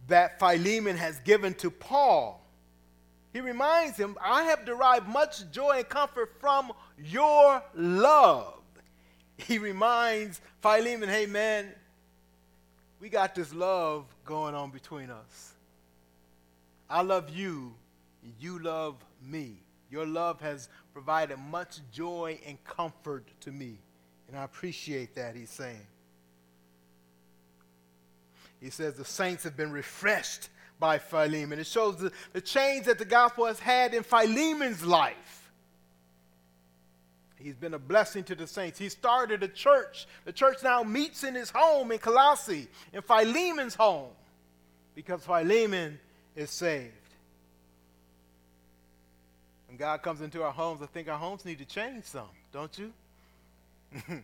[0.07, 2.41] that Philemon has given to Paul.
[3.33, 8.56] He reminds him, I have derived much joy and comfort from your love
[9.37, 11.71] he reminds Philemon, hey man,
[12.99, 15.53] we got this love going on between us.
[16.89, 17.73] I love you,
[18.39, 19.57] you love me.
[19.89, 23.77] Your love has provided much joy and comfort to me.
[24.27, 25.85] And I appreciate that, he's saying.
[28.59, 31.59] He says the saints have been refreshed by Philemon.
[31.59, 35.36] It shows the, the change that the gospel has had in Philemon's life.
[37.39, 38.79] He's been a blessing to the saints.
[38.79, 40.07] He started a church.
[40.25, 44.09] The church now meets in his home in Colossae, in Philemon's home,
[44.95, 45.99] because Philemon
[46.35, 46.93] is saved.
[49.67, 52.75] When God comes into our homes, I think our homes need to change some, don't
[52.77, 52.91] you?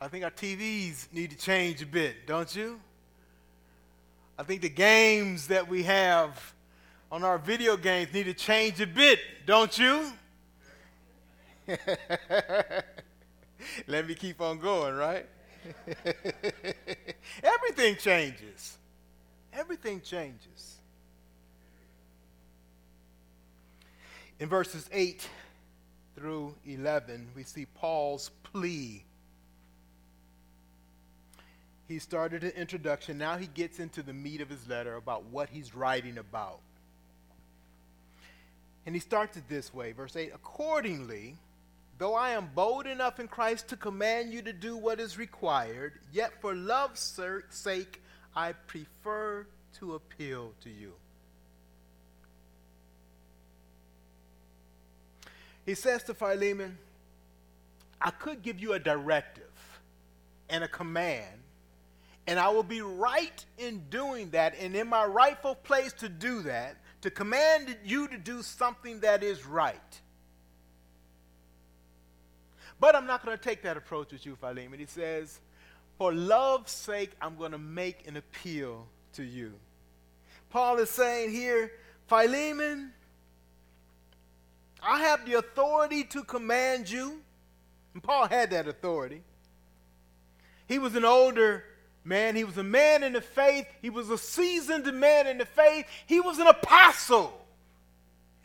[0.00, 2.78] I think our TVs need to change a bit, don't you?
[4.38, 6.54] I think the games that we have
[7.10, 10.12] on our video games need to change a bit, don't you?
[13.86, 15.26] Let me keep on going, right?
[17.42, 18.78] Everything changes.
[19.52, 20.76] Everything changes.
[24.38, 25.28] In verses 8
[26.14, 29.02] through 11, we see Paul's plea.
[31.88, 33.16] He started an introduction.
[33.16, 36.60] Now he gets into the meat of his letter about what he's writing about.
[38.84, 41.36] And he starts it this way, verse 8 Accordingly,
[41.98, 45.94] Though I am bold enough in Christ to command you to do what is required,
[46.12, 48.02] yet for love's sake
[48.34, 49.46] I prefer
[49.78, 50.92] to appeal to you.
[55.64, 56.78] He says to Philemon,
[58.00, 59.42] I could give you a directive
[60.50, 61.40] and a command,
[62.26, 66.42] and I will be right in doing that and in my rightful place to do
[66.42, 70.00] that, to command you to do something that is right.
[72.78, 74.78] But I'm not going to take that approach with you, Philemon.
[74.78, 75.40] He says,
[75.98, 79.54] For love's sake, I'm going to make an appeal to you.
[80.50, 81.72] Paul is saying here,
[82.06, 82.92] Philemon,
[84.82, 87.20] I have the authority to command you.
[87.94, 89.22] And Paul had that authority.
[90.68, 91.64] He was an older
[92.04, 95.44] man, he was a man in the faith, he was a seasoned man in the
[95.44, 97.45] faith, he was an apostle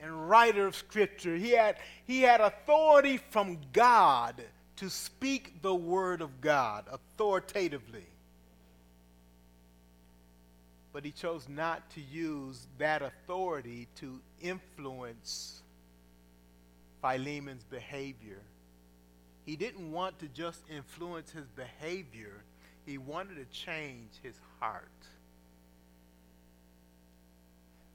[0.01, 1.35] and writer of scripture.
[1.35, 4.41] He had, he had authority from God
[4.77, 8.05] to speak the word of God authoritatively.
[10.93, 15.61] But he chose not to use that authority to influence
[17.01, 18.41] Philemon's behavior.
[19.45, 22.43] He didn't want to just influence his behavior,
[22.85, 24.89] he wanted to change his heart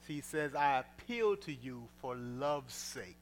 [0.07, 3.17] he says, I appeal to you for love's sake.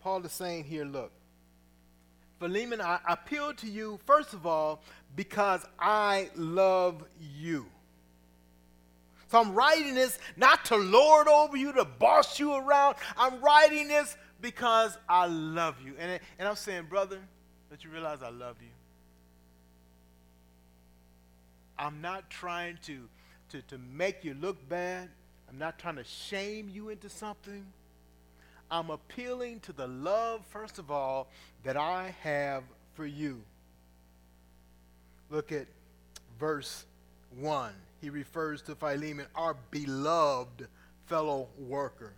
[0.00, 1.12] Paul is saying here, look,
[2.38, 4.82] Philemon, I appeal to you, first of all,
[5.14, 7.04] because I love
[7.38, 7.66] you.
[9.30, 12.96] So I'm writing this not to lord over you, to boss you around.
[13.16, 15.94] I'm writing this because I love you.
[15.98, 17.18] And, and I'm saying, brother,
[17.70, 18.68] that you realize I love you.
[21.78, 23.08] I'm not trying to
[23.50, 25.08] to, to make you look bad.
[25.48, 27.66] I'm not trying to shame you into something.
[28.70, 31.28] I'm appealing to the love, first of all,
[31.64, 32.62] that I have
[32.94, 33.42] for you.
[35.28, 35.66] Look at
[36.38, 36.84] verse
[37.38, 37.72] 1.
[38.00, 40.68] He refers to Philemon, our beloved
[41.06, 42.12] fellow worker.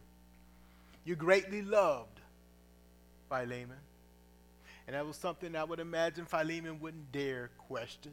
[1.05, 2.21] You greatly loved
[3.29, 3.79] Philemon.
[4.87, 8.13] And that was something I would imagine Philemon wouldn't dare question.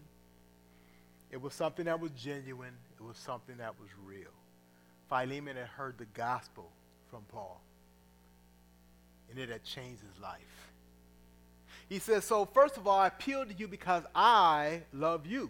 [1.31, 2.73] It was something that was genuine.
[2.99, 4.31] It was something that was real.
[5.09, 6.71] Philemon had heard the gospel
[7.09, 7.61] from Paul,
[9.29, 10.71] and it had changed his life.
[11.87, 15.49] He says, So, first of all, I appeal to you because I love you.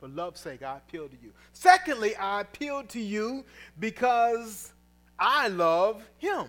[0.00, 1.32] For love's sake, I appeal to you.
[1.52, 3.44] Secondly, I appeal to you
[3.78, 4.72] because
[5.18, 6.46] I love him.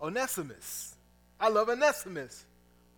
[0.00, 0.94] Onesimus.
[1.40, 2.44] I love Onesimus,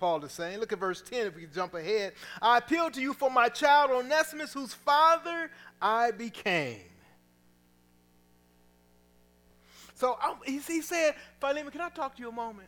[0.03, 0.59] Paul is saying.
[0.59, 2.15] Look at verse 10 if we jump ahead.
[2.43, 5.49] I appeal to you for my child Onesimus, whose father
[5.81, 6.81] I became.
[9.95, 12.67] So he, he said, Philemon, can I talk to you a moment?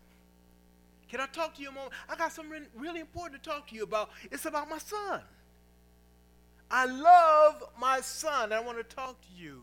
[1.08, 1.92] Can I talk to you a moment?
[2.08, 4.10] I got something really important to talk to you about.
[4.30, 5.20] It's about my son.
[6.70, 8.52] I love my son.
[8.52, 9.60] I want to talk to you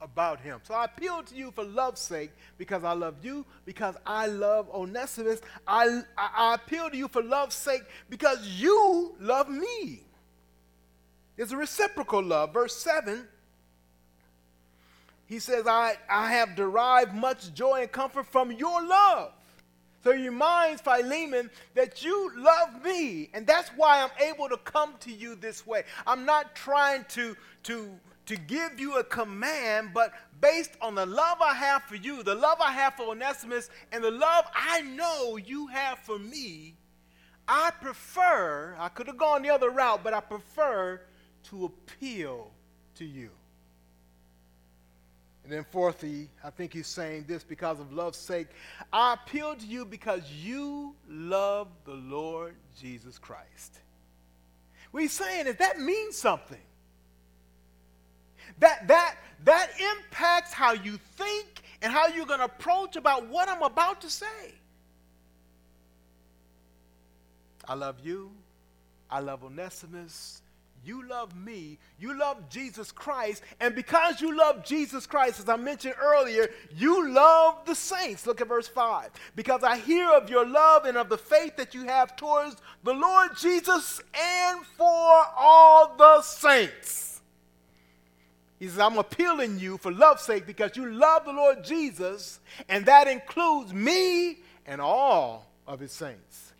[0.00, 0.60] about him.
[0.62, 4.68] So I appeal to you for love's sake because I love you, because I love
[4.70, 5.40] Onesimus.
[5.66, 10.02] I, I, I appeal to you for love's sake because you love me.
[11.36, 12.52] It's a reciprocal love.
[12.52, 13.26] Verse 7
[15.28, 19.32] he says, I, I have derived much joy and comfort from your love.
[20.02, 24.94] So he reminds Philemon that you love me, and that's why I'm able to come
[25.00, 25.82] to you this way.
[26.06, 27.90] I'm not trying to, to,
[28.28, 32.34] to give you a command, but based on the love I have for you, the
[32.34, 36.76] love I have for Onesimus, and the love I know you have for me,
[37.48, 41.00] I prefer, I could have gone the other route, but I prefer
[41.44, 42.50] to appeal
[42.96, 43.30] to you.
[45.42, 48.48] And then, fourthly, I think he's saying this because of love's sake.
[48.92, 53.80] I appeal to you because you love the Lord Jesus Christ.
[54.90, 56.60] What he's saying is that means something.
[58.60, 63.48] That, that, that impacts how you think and how you're going to approach about what
[63.48, 64.54] I'm about to say.
[67.66, 68.30] I love you.
[69.10, 70.42] I love Onesimus.
[70.84, 75.56] You love me, you love Jesus Christ, and because you love Jesus Christ, as I
[75.56, 78.26] mentioned earlier, you love the saints.
[78.26, 79.10] Look at verse 5.
[79.34, 82.94] Because I hear of your love and of the faith that you have towards the
[82.94, 87.07] Lord Jesus and for all the saints.
[88.58, 92.86] He says, I'm appealing you for love's sake because you love the Lord Jesus, and
[92.86, 96.52] that includes me and all of his saints.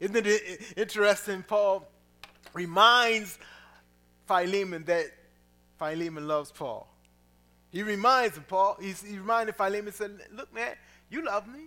[0.00, 1.86] Isn't it interesting, Paul?
[2.54, 3.38] reminds
[4.26, 5.06] Philemon that
[5.78, 6.88] Philemon loves Paul.
[7.70, 10.74] He reminds him, Paul, he's, he reminded Philemon, said, Look, man,
[11.10, 11.66] you love me.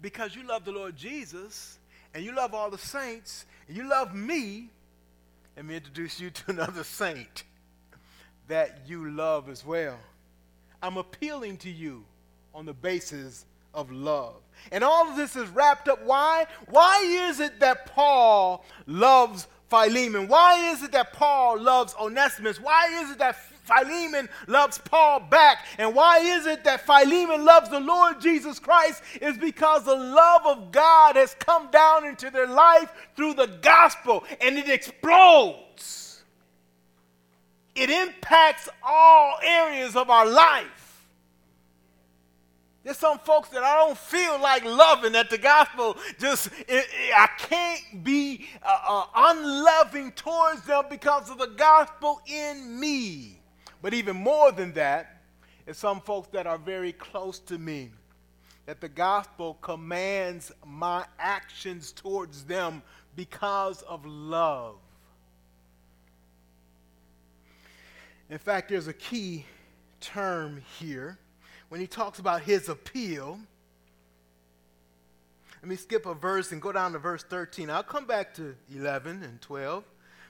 [0.00, 1.78] Because you love the Lord Jesus,
[2.12, 4.70] and you love all the saints, and you love me,
[5.56, 7.44] let me introduce you to another saint
[8.48, 9.98] that you love as well.
[10.82, 12.04] I'm appealing to you
[12.54, 14.36] on the basis of love.
[14.70, 16.04] And all of this is wrapped up.
[16.04, 16.46] Why?
[16.68, 20.28] Why is it that Paul loves Philemon?
[20.28, 22.60] Why is it that Paul loves Onesimus?
[22.60, 25.66] Why is it that Philemon loves Paul back?
[25.78, 29.02] And why is it that Philemon loves the Lord Jesus Christ?
[29.20, 34.24] Is because the love of God has come down into their life through the gospel
[34.40, 36.22] and it explodes.
[37.74, 41.06] It impacts all areas of our life.
[42.84, 47.14] There's some folks that I don't feel like loving that the gospel just, it, it,
[47.16, 53.38] I can't be uh, uh, unloving towards them because of the gospel in me.
[53.82, 55.22] But even more than that,
[55.66, 57.90] is some folks that are very close to me,
[58.66, 62.82] that the gospel commands my actions towards them
[63.16, 64.76] because of love.
[68.30, 69.44] In fact, there's a key
[70.00, 71.18] term here
[71.68, 73.38] when he talks about his appeal.
[75.60, 77.68] Let me skip a verse and go down to verse 13.
[77.68, 79.84] I'll come back to 11 and 12.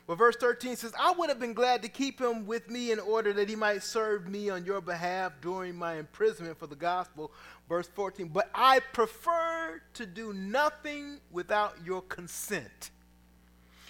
[0.07, 2.99] But verse 13 says, I would have been glad to keep him with me in
[2.99, 7.31] order that he might serve me on your behalf during my imprisonment for the gospel.
[7.69, 12.91] Verse 14, but I prefer to do nothing without your consent,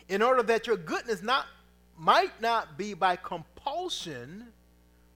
[0.08, 1.46] in order that your goodness not,
[1.96, 4.48] might not be by compulsion,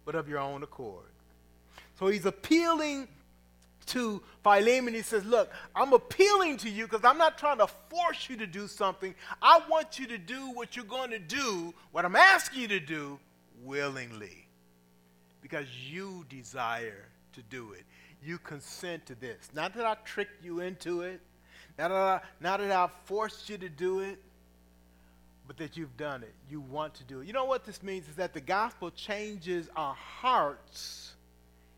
[0.06, 1.04] but of your own accord.
[1.98, 3.08] So he's appealing
[3.86, 4.94] to Philemon.
[4.94, 8.46] He says, Look, I'm appealing to you because I'm not trying to force you to
[8.46, 9.14] do something.
[9.40, 12.80] I want you to do what you're going to do, what I'm asking you to
[12.80, 13.18] do,
[13.62, 14.46] willingly.
[15.40, 17.84] Because you desire to do it.
[18.22, 19.50] You consent to this.
[19.54, 21.20] Not that I tricked you into it,
[21.78, 24.18] not that I, not that I forced you to do it,
[25.46, 26.34] but that you've done it.
[26.50, 27.26] You want to do it.
[27.26, 31.14] You know what this means is that the gospel changes our hearts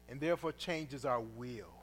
[0.09, 1.78] and therefore changes our will.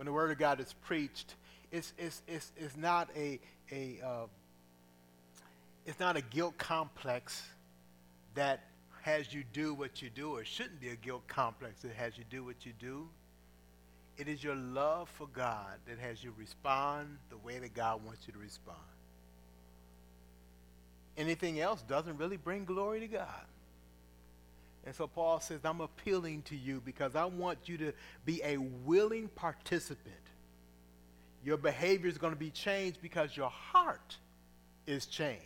[0.00, 1.34] When the Word of God is preached,
[1.70, 3.38] it's, it's, it's, it's not a,
[3.70, 4.26] a uh,
[5.84, 7.42] it's not a guilt complex
[8.34, 8.64] that
[9.02, 12.24] has you do what you do, or shouldn't be a guilt complex that has you
[12.30, 13.08] do what you do.
[14.16, 18.26] It is your love for God that has you respond the way that God wants
[18.26, 18.78] you to respond.
[21.18, 23.44] anything else doesn't really bring glory to God.
[24.84, 27.92] And so Paul says, I'm appealing to you because I want you to
[28.24, 30.14] be a willing participant.
[31.44, 34.16] Your behavior is going to be changed because your heart
[34.86, 35.40] is changed.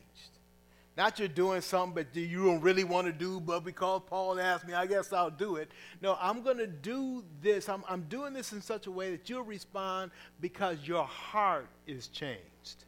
[0.96, 4.66] Not you're doing something but you don't really want to do, but because Paul asked
[4.66, 5.70] me, I guess I'll do it.
[6.00, 7.68] No, I'm going to do this.
[7.68, 12.06] I'm, I'm doing this in such a way that you'll respond because your heart is
[12.06, 12.84] changed.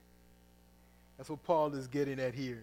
[1.16, 2.62] That's what Paul is getting at here.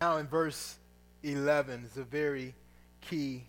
[0.00, 0.76] Now, in verse
[1.24, 2.54] 11, is a very
[3.00, 3.42] key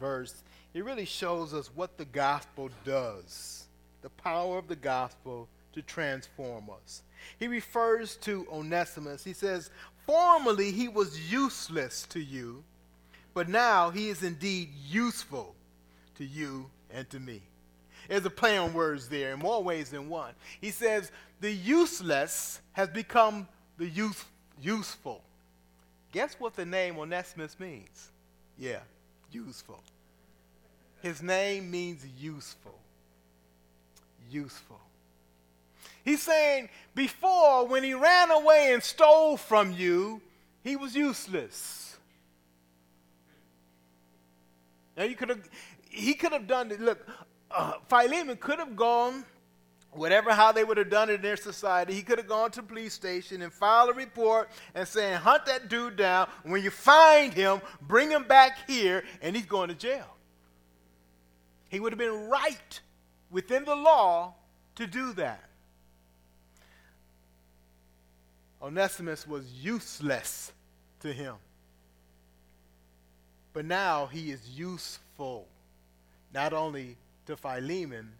[0.00, 0.42] verse.
[0.72, 3.64] It really shows us what the gospel does,
[4.02, 7.02] the power of the gospel to transform us.
[7.38, 9.24] He refers to Onesimus.
[9.24, 9.70] He says,
[10.06, 12.62] Formerly he was useless to you,
[13.34, 15.54] but now he is indeed useful
[16.16, 17.42] to you and to me.
[18.08, 20.32] There's a play on words there in more ways than one.
[20.60, 21.10] He says,
[21.40, 23.48] The useless has become
[23.78, 24.24] the use,
[24.62, 25.22] useful.
[26.16, 28.08] Guess what the name Onesimus means?
[28.58, 28.78] Yeah,
[29.30, 29.82] useful.
[31.02, 32.78] His name means useful.
[34.30, 34.80] Useful.
[36.06, 40.22] He's saying before, when he ran away and stole from you,
[40.64, 41.98] he was useless.
[44.96, 45.46] Now you could have,
[45.90, 46.80] he could have done it.
[46.80, 47.06] Look,
[47.50, 49.22] uh, Philemon could have gone
[49.96, 52.60] whatever how they would have done it in their society, he could have gone to
[52.60, 56.28] the police station and filed a report and saying, hunt that dude down.
[56.44, 60.16] When you find him, bring him back here, and he's going to jail.
[61.68, 62.80] He would have been right
[63.30, 64.34] within the law
[64.76, 65.42] to do that.
[68.62, 70.52] Onesimus was useless
[71.00, 71.34] to him.
[73.52, 75.46] But now he is useful,
[76.32, 78.12] not only to Philemon,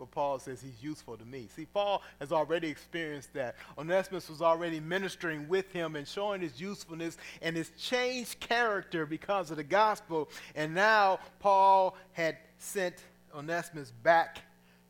[0.00, 1.46] but Paul says he's useful to me.
[1.54, 3.56] See, Paul has already experienced that.
[3.76, 9.50] Onesimus was already ministering with him and showing his usefulness and his changed character because
[9.50, 10.30] of the gospel.
[10.54, 12.94] And now Paul had sent
[13.36, 14.38] Onesimus back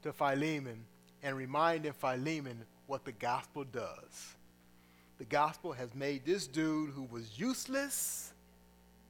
[0.04, 0.84] to Philemon
[1.24, 4.36] and reminding Philemon what the gospel does.
[5.18, 8.32] The gospel has made this dude who was useless,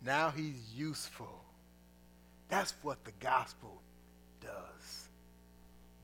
[0.02, 1.44] now he's useful.
[2.48, 3.79] That's what the gospel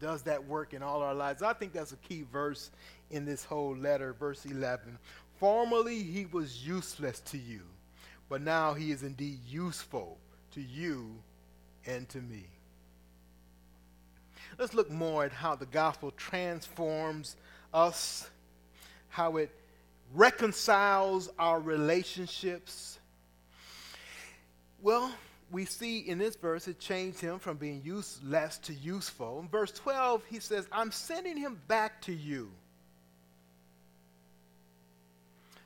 [0.06, 1.42] does that work in all our lives.
[1.42, 2.70] I think that's a key verse
[3.10, 5.00] in this whole letter, verse 11.
[5.40, 7.62] Formerly he was useless to you,
[8.28, 10.16] but now he is indeed useful
[10.52, 11.10] to you
[11.86, 12.44] and to me.
[14.60, 17.34] Let's look more at how the gospel transforms
[17.74, 18.30] us,
[19.08, 19.50] how it
[20.14, 23.00] reconciles our relationships.
[24.80, 25.10] Well,
[25.50, 29.40] we see in this verse it changed him from being useless to useful.
[29.40, 32.50] In verse 12, he says, I'm sending him back to you.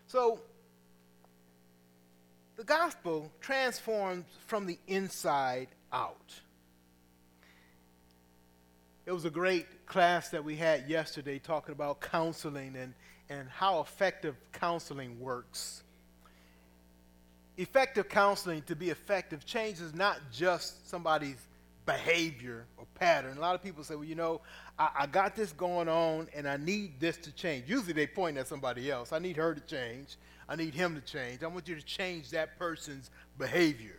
[0.07, 0.41] So,
[2.57, 6.35] the gospel transforms from the inside out.
[9.07, 12.93] It was a great class that we had yesterday talking about counseling and,
[13.31, 15.85] and how effective counseling works
[17.61, 21.37] effective counseling to be effective changes not just somebody's
[21.85, 23.37] behavior or pattern.
[23.37, 24.41] A lot of people say, well, you know,
[24.79, 27.69] I, I, got this going on and I need this to change.
[27.69, 29.13] Usually they point at somebody else.
[29.13, 30.17] I need her to change.
[30.49, 31.43] I need him to change.
[31.43, 33.99] I want you to change that person's behavior.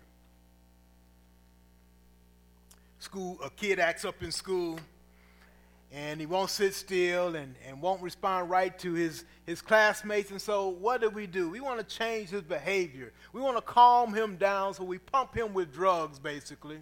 [2.99, 4.79] School, a kid acts up in school
[5.93, 10.31] and he won't sit still and, and won't respond right to his, his classmates.
[10.31, 11.49] And so, what do we do?
[11.49, 13.11] We want to change his behavior.
[13.33, 16.79] We want to calm him down, so we pump him with drugs, basically.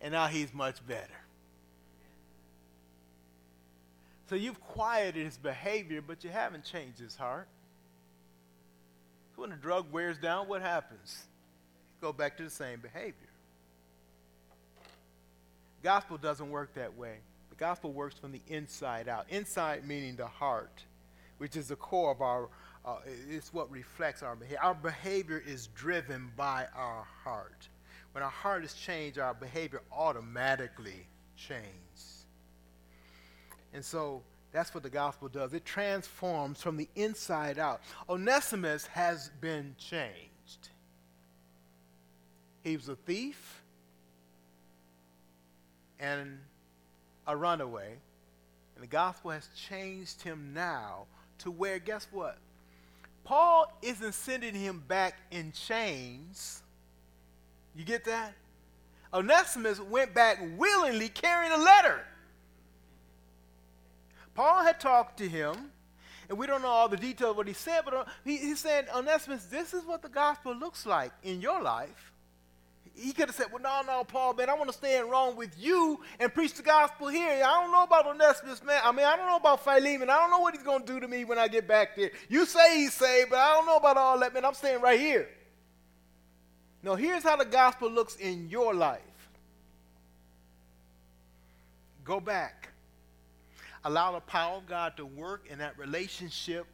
[0.00, 1.08] And now he's much better.
[4.28, 7.48] So, you've quieted his behavior, but you haven't changed his heart.
[9.34, 11.24] So, when the drug wears down, what happens?
[12.00, 13.31] Go back to the same behavior.
[15.82, 17.16] Gospel doesn't work that way.
[17.50, 19.26] The gospel works from the inside out.
[19.28, 20.84] Inside meaning the heart,
[21.38, 22.48] which is the core of our,
[22.84, 24.60] uh, it's what reflects our behavior.
[24.62, 27.68] Our behavior is driven by our heart.
[28.12, 31.06] When our heart is changed, our behavior automatically
[31.36, 32.26] changes.
[33.72, 34.22] And so
[34.52, 35.54] that's what the gospel does.
[35.54, 37.80] It transforms from the inside out.
[38.08, 40.68] Onesimus has been changed.
[42.62, 43.61] He was a thief
[46.02, 46.38] and
[47.26, 47.94] a runaway.
[48.74, 51.06] And the gospel has changed him now
[51.38, 52.36] to where, guess what?
[53.24, 56.62] Paul isn't sending him back in chains.
[57.76, 58.34] You get that?
[59.14, 62.00] Onesimus went back willingly carrying a letter.
[64.34, 65.70] Paul had talked to him,
[66.28, 68.54] and we don't know all the details of what he said, but uh, he, he
[68.54, 72.11] said, Onesimus, this is what the gospel looks like in your life.
[72.94, 75.50] He could have said, Well, no, no, Paul, man, I want to stand wrong with
[75.58, 77.42] you and preach the gospel here.
[77.44, 78.80] I don't know about Onesimus, man.
[78.84, 80.10] I mean, I don't know about Philemon.
[80.10, 82.10] I don't know what he's going to do to me when I get back there.
[82.28, 84.44] You say he's saved, but I don't know about all that, man.
[84.44, 85.28] I'm staying right here.
[86.82, 89.00] Now, here's how the gospel looks in your life.
[92.04, 92.68] Go back.
[93.84, 96.66] Allow the power of God to work in that relationship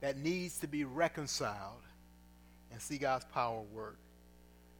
[0.00, 1.82] that needs to be reconciled
[2.72, 3.98] and see God's power work.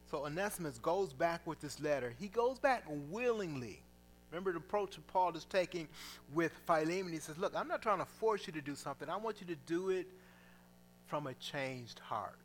[0.09, 2.13] So Onesimus goes back with this letter.
[2.19, 3.81] He goes back willingly.
[4.31, 5.87] Remember the approach that Paul is taking
[6.33, 7.11] with Philemon.
[7.11, 9.09] He says, Look, I'm not trying to force you to do something.
[9.09, 10.07] I want you to do it
[11.07, 12.37] from a changed heart.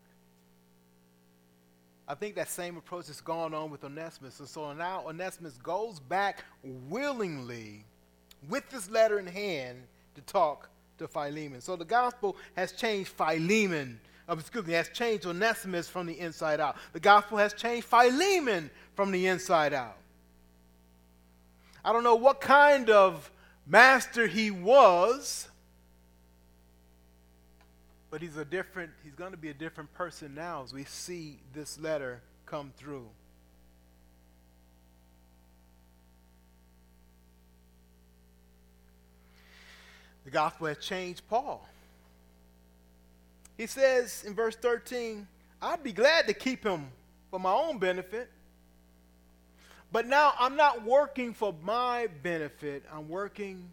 [2.07, 4.41] I think that same approach has gone on with Onesimus.
[4.41, 7.85] And so now Onesimus goes back willingly
[8.49, 9.79] with this letter in hand
[10.15, 10.69] to talk
[10.99, 11.61] to Philemon.
[11.61, 16.61] So the gospel has changed Philemon uh, excuse me, has changed Onesimus from the inside
[16.61, 16.77] out.
[16.93, 19.97] The gospel has changed Philemon from the inside out.
[21.85, 23.31] I don't know what kind of
[23.67, 25.49] master he was,
[28.11, 31.39] but he's a different, he's going to be a different person now as we see
[31.53, 33.07] this letter come through.
[40.25, 41.69] The gospel has changed Paul.
[43.57, 45.27] He says in verse 13,
[45.63, 46.89] I'd be glad to keep him
[47.31, 48.31] for my own benefit.
[49.93, 53.71] But now I'm not working for my benefit, I'm working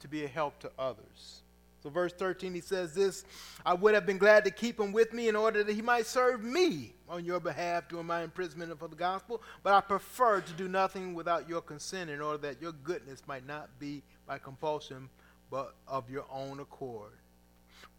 [0.00, 1.42] to be a help to others.
[1.82, 3.24] So, verse 13, he says this
[3.66, 6.06] I would have been glad to keep him with me in order that he might
[6.06, 10.52] serve me on your behalf during my imprisonment for the gospel, but I prefer to
[10.52, 15.10] do nothing without your consent in order that your goodness might not be by compulsion,
[15.50, 17.12] but of your own accord.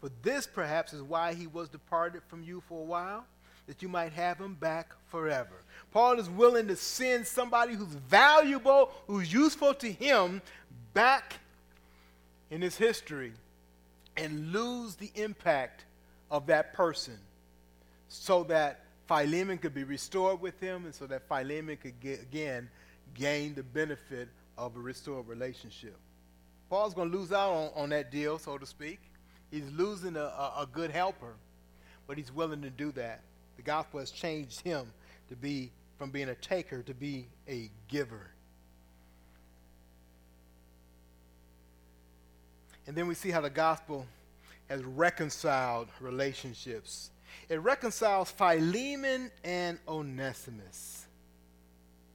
[0.00, 3.24] For this perhaps is why he was departed from you for a while,
[3.66, 5.62] that you might have him back forever.
[5.92, 10.42] Paul is willing to send somebody who's valuable, who's useful to him,
[10.92, 11.38] back
[12.50, 13.32] in his history
[14.16, 15.84] and lose the impact
[16.30, 17.18] of that person
[18.08, 22.68] so that Philemon could be restored with him and so that Philemon could get, again
[23.14, 25.96] gain the benefit of a restored relationship.
[26.68, 29.00] Paul's going to lose out on, on that deal, so to speak.
[29.54, 31.34] He's losing a, a, a good helper,
[32.08, 33.20] but he's willing to do that.
[33.54, 34.92] The gospel has changed him
[35.28, 38.32] to be from being a taker to be a giver.
[42.88, 44.06] And then we see how the gospel
[44.68, 47.12] has reconciled relationships.
[47.48, 51.06] It reconciles Philemon and Onesimus.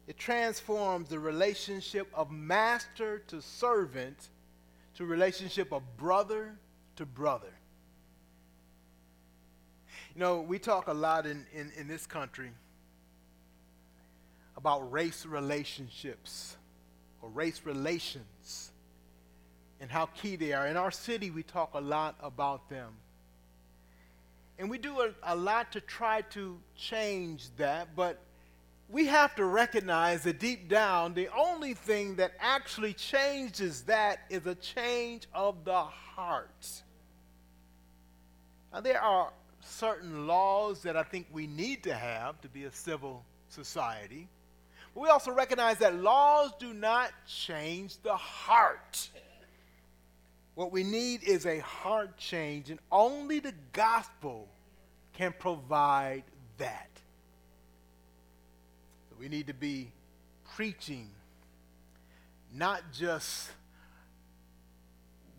[0.08, 4.28] It transforms the relationship of master to servant
[4.96, 6.58] to relationship of brother
[7.00, 7.54] to brother.
[10.14, 12.52] You know, we talk a lot in, in, in this country
[14.58, 16.58] about race relationships
[17.22, 18.72] or race relations
[19.80, 20.68] and how key they are.
[20.68, 22.92] In our city, we talk a lot about them.
[24.58, 28.20] And we do a, a lot to try to change that, but
[28.90, 34.46] we have to recognize that deep down, the only thing that actually changes that is
[34.46, 36.84] a change of the heart.
[38.72, 42.72] Now, there are certain laws that I think we need to have to be a
[42.72, 44.28] civil society.
[44.94, 49.10] But we also recognize that laws do not change the heart.
[50.56, 54.48] What we need is a heart change, and only the gospel
[55.14, 56.24] can provide
[56.58, 56.90] that.
[59.10, 59.92] So we need to be
[60.56, 61.10] preaching
[62.54, 63.52] not just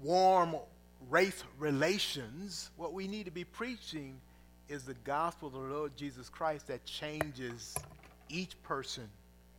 [0.03, 0.57] warm
[1.09, 4.21] race relations, what we need to be preaching
[4.69, 7.75] is the gospel of the Lord Jesus Christ that changes
[8.29, 9.09] each person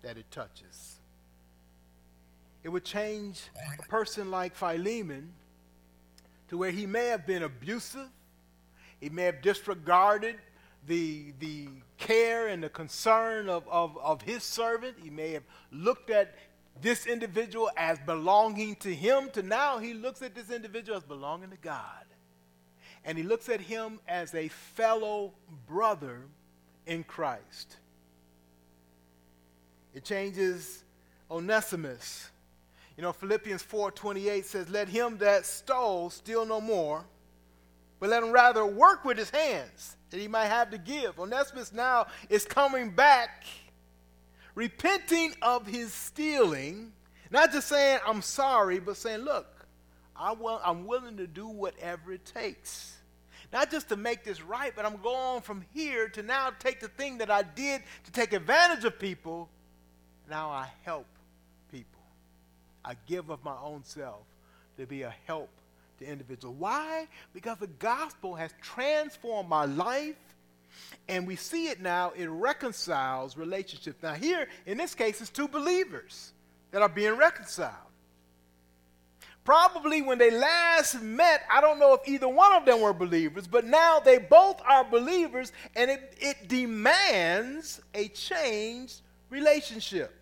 [0.01, 0.99] that it touches.
[2.63, 3.41] It would change
[3.79, 5.31] a person like Philemon
[6.49, 8.09] to where he may have been abusive,
[8.99, 10.35] he may have disregarded
[10.87, 11.67] the, the
[11.97, 16.35] care and the concern of, of, of his servant, he may have looked at
[16.79, 21.49] this individual as belonging to him to now he looks at this individual as belonging
[21.49, 22.05] to God.
[23.03, 25.33] And he looks at him as a fellow
[25.67, 26.21] brother
[26.85, 27.77] in Christ.
[29.93, 30.83] It changes
[31.29, 32.29] Onesimus.
[32.95, 37.05] You know, Philippians 4:28 says, "Let him that stole steal no more,
[37.99, 41.19] but let him rather work with his hands that he might have to give.
[41.19, 43.45] Onesimus now is coming back,
[44.55, 46.91] repenting of his stealing,
[47.29, 49.47] not just saying, I'm sorry, but saying, look,
[50.15, 52.97] I will, I'm willing to do whatever it takes.
[53.51, 56.87] Not just to make this right, but I'm going from here to now take the
[56.87, 59.49] thing that I did to take advantage of people.
[60.29, 61.07] Now I help
[61.71, 62.01] people.
[62.85, 64.21] I give of my own self
[64.77, 65.49] to be a help
[65.99, 66.55] to individuals.
[66.57, 67.07] Why?
[67.33, 70.15] Because the gospel has transformed my life,
[71.07, 74.01] and we see it now, it reconciles relationships.
[74.01, 76.33] Now, here, in this case, it's two believers
[76.71, 77.75] that are being reconciled.
[79.43, 83.47] Probably when they last met, I don't know if either one of them were believers,
[83.47, 90.15] but now they both are believers, and it, it demands a changed relationship.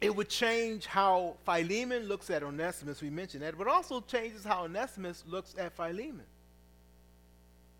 [0.00, 4.64] It would change how Philemon looks at Onesimus, we mentioned that, but also changes how
[4.64, 6.26] Onesimus looks at Philemon.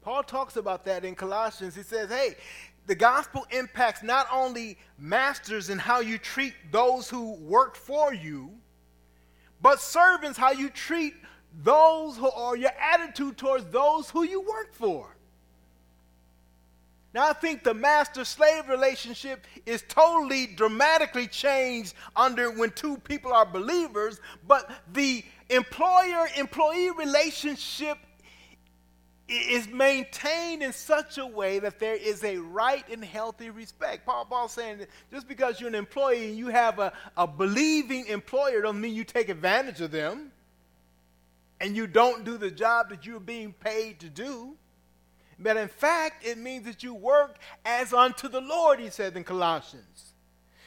[0.02, 1.74] Paul talks about that in Colossians.
[1.74, 2.36] He says, hey,
[2.86, 8.50] the gospel impacts not only masters and how you treat those who work for you,
[9.60, 11.14] but servants, how you treat
[11.62, 15.15] those who, or your attitude towards those who you work for.
[17.16, 23.32] Now, I think the master slave relationship is totally dramatically changed under when two people
[23.32, 27.96] are believers, but the employer employee relationship
[29.28, 34.04] is maintained in such a way that there is a right and healthy respect.
[34.04, 38.08] Paul Paul's saying that just because you're an employee and you have a, a believing
[38.08, 40.32] employer doesn't mean you take advantage of them
[41.62, 44.58] and you don't do the job that you're being paid to do.
[45.38, 49.24] But in fact, it means that you work as unto the Lord, he said in
[49.24, 50.14] Colossians.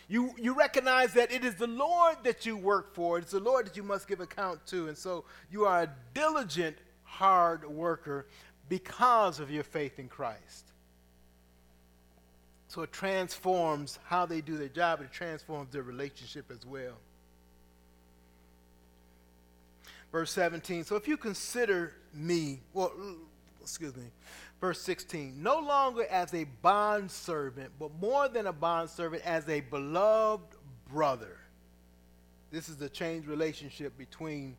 [0.07, 3.67] You, you recognize that it is the Lord that you work for, it's the Lord
[3.67, 4.87] that you must give account to.
[4.87, 8.27] And so you are a diligent, hard worker
[8.69, 10.65] because of your faith in Christ.
[12.67, 16.97] So it transforms how they do their job, it transforms their relationship as well.
[20.11, 20.83] Verse 17.
[20.83, 22.91] So if you consider me, well,
[23.61, 24.05] excuse me,
[24.61, 30.57] Verse 16, no longer as a bondservant, but more than a bondservant, as a beloved
[30.91, 31.37] brother.
[32.51, 34.57] This is the changed relationship between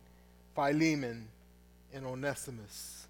[0.55, 1.27] Philemon
[1.93, 3.07] and Onesimus.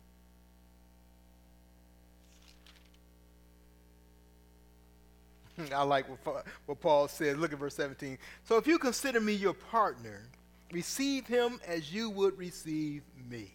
[5.74, 7.38] I like what, what Paul says.
[7.38, 8.18] Look at verse 17.
[8.44, 10.24] So if you consider me your partner,
[10.72, 13.52] receive him as you would receive me.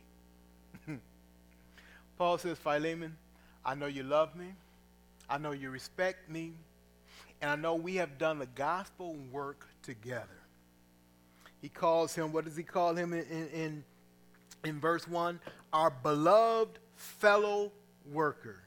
[2.19, 3.17] Paul says, Philemon,
[3.67, 4.47] I know you love me.
[5.29, 6.53] I know you respect me.
[7.43, 10.29] And I know we have done the gospel work together.
[11.61, 13.85] He calls him, what does he call him in, in,
[14.65, 15.41] in verse 1?
[15.73, 17.73] Our beloved fellow
[18.13, 18.63] worker.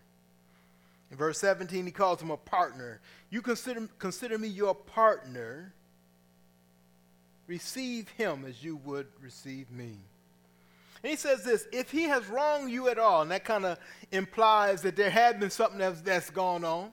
[1.12, 3.00] In verse 17, he calls him a partner.
[3.30, 5.74] You consider, consider me your partner.
[7.48, 9.96] Receive him as you would receive me.
[11.04, 13.80] And he says this if he has wronged you at all, and that kind of
[14.12, 16.92] implies that there had been something that's, that's gone on.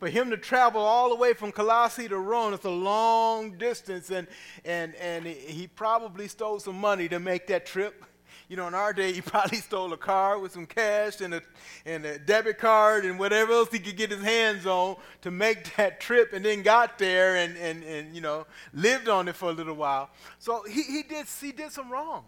[0.00, 4.10] For him to travel all the way from Colossae to Rome, it's a long distance,
[4.10, 4.26] and,
[4.64, 8.04] and, and he probably stole some money to make that trip.
[8.48, 11.42] You know, in our day, he probably stole a car with some cash and a,
[11.86, 15.74] and a debit card and whatever else he could get his hands on to make
[15.76, 19.50] that trip and then got there and, and, and you know, lived on it for
[19.50, 20.10] a little while.
[20.38, 22.24] So he, he, did, he did some wrong.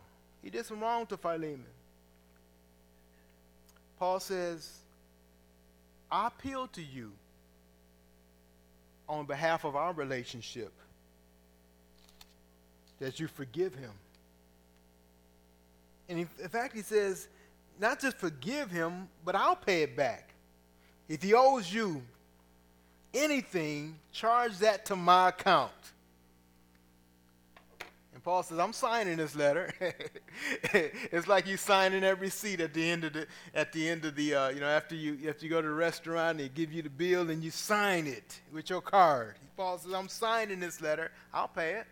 [0.46, 1.66] He did some wrong to Philemon.
[3.98, 4.78] Paul says,
[6.08, 7.10] I appeal to you
[9.08, 10.72] on behalf of our relationship
[13.00, 13.90] that you forgive him.
[16.08, 17.26] And in fact, he says,
[17.80, 20.30] not just forgive him, but I'll pay it back.
[21.08, 22.02] If he owes you
[23.12, 25.72] anything, charge that to my account.
[28.26, 29.72] Paul says, I'm signing this letter.
[30.72, 34.16] it's like you signing every receipt at the end of the, at the end of
[34.16, 36.72] the, uh, you know, after you, after you go to the restaurant, and they give
[36.72, 39.36] you the bill and you sign it with your card.
[39.56, 41.12] Paul says, I'm signing this letter.
[41.32, 41.86] I'll pay it.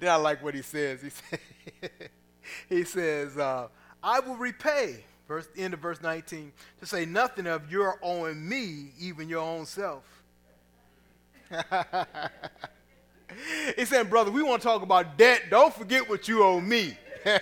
[0.00, 1.02] Then I like what he says.
[1.02, 1.38] He, say,
[2.68, 3.68] he says, uh,
[4.02, 8.88] I will repay, verse, end of verse 19, to say nothing of your owing me,
[8.98, 10.02] even your own self.
[13.76, 15.42] He said, brother, we want to talk about debt.
[15.50, 16.96] Don't forget what you owe me.
[17.26, 17.40] now,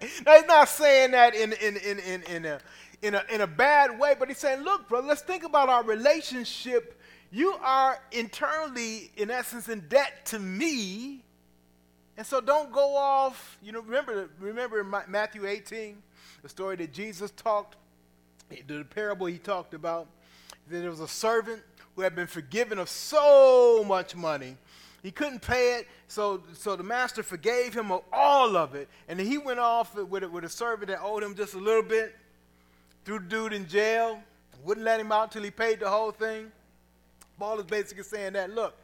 [0.00, 2.60] he's not saying that in, in, in, in, in, a,
[3.02, 5.82] in, a, in a bad way, but he's saying, look, brother, let's think about our
[5.82, 7.00] relationship.
[7.30, 11.24] You are internally, in essence, in debt to me,
[12.16, 13.58] And so don't go off.
[13.62, 15.96] You know, remember, remember Matthew 18,
[16.42, 17.76] the story that Jesus talked,
[18.66, 20.06] the parable he talked about,
[20.68, 21.62] that there was a servant
[21.96, 24.56] who had been forgiven of so much money.
[25.02, 28.88] He couldn't pay it, so, so the master forgave him of all of it.
[29.08, 32.14] And he went off with, with a servant that owed him just a little bit,
[33.04, 34.22] threw the dude in jail,
[34.64, 36.52] wouldn't let him out till he paid the whole thing.
[37.36, 38.76] Paul is basically saying that look,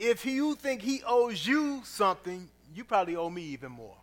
[0.00, 3.96] if you think he owes you something, you probably owe me even more.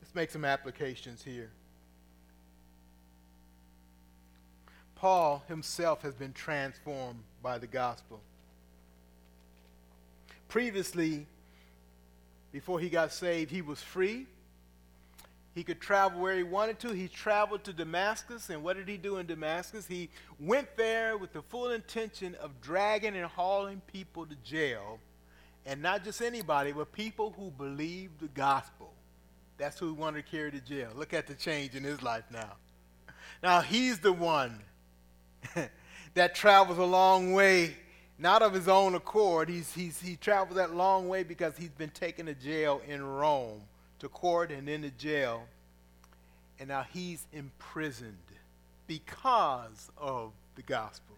[0.00, 1.50] Let's make some applications here.
[4.98, 8.20] Paul himself has been transformed by the gospel.
[10.48, 11.26] Previously,
[12.50, 14.26] before he got saved, he was free.
[15.54, 16.90] He could travel where he wanted to.
[16.90, 19.86] He traveled to Damascus, and what did he do in Damascus?
[19.86, 20.08] He
[20.40, 24.98] went there with the full intention of dragging and hauling people to jail,
[25.64, 28.92] and not just anybody, but people who believed the gospel.
[29.58, 30.90] That's who he wanted to carry to jail.
[30.96, 32.54] Look at the change in his life now.
[33.42, 34.60] Now he's the one
[36.14, 37.76] that travels a long way,
[38.18, 39.48] not of his own accord.
[39.48, 43.62] He's, he's, he travels that long way because he's been taken to jail in Rome
[44.00, 45.44] to court and into jail.
[46.58, 48.16] And now he's imprisoned
[48.86, 51.14] because of the gospel.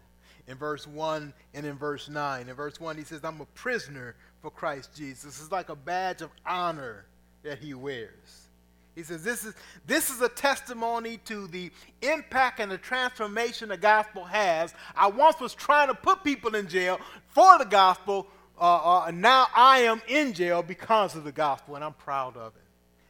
[0.47, 2.49] In verse 1 and in verse 9.
[2.49, 5.39] In verse 1, he says, I'm a prisoner for Christ Jesus.
[5.39, 7.05] It's like a badge of honor
[7.43, 8.49] that he wears.
[8.95, 9.53] He says, this is,
[9.85, 11.71] this is a testimony to the
[12.01, 14.73] impact and the transformation the gospel has.
[14.95, 18.27] I once was trying to put people in jail for the gospel.
[18.59, 22.53] Uh, uh, now I am in jail because of the gospel, and I'm proud of
[22.55, 22.61] it.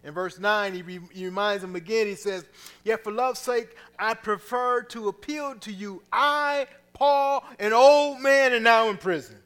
[0.07, 2.45] In verse 9, he, re- he reminds him again, he says,
[2.83, 6.03] Yet for love's sake, I prefer to appeal to you.
[6.11, 9.37] I, Paul, an old man, and now in prison.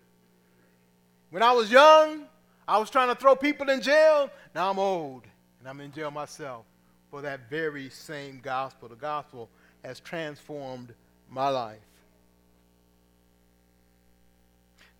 [1.30, 2.26] When I was young,
[2.68, 4.30] I was trying to throw people in jail.
[4.54, 5.24] Now I'm old,
[5.66, 6.64] and I'm in jail myself
[7.10, 8.88] for that very same gospel.
[8.88, 9.50] The gospel
[9.84, 10.94] has transformed
[11.28, 11.80] my life.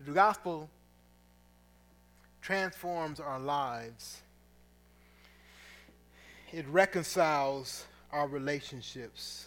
[0.04, 0.68] The gospel
[2.42, 4.22] transforms our lives
[6.52, 9.46] it reconciles our relationships.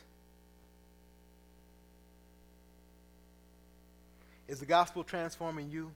[4.48, 5.92] Is the gospel transforming you?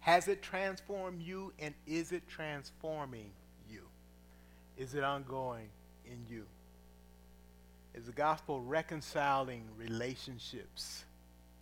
[0.00, 3.30] Has it transformed you and is it transforming
[3.70, 3.82] you?
[4.76, 5.68] Is it ongoing
[6.06, 6.46] in you?
[7.94, 11.04] Is the gospel reconciling relationships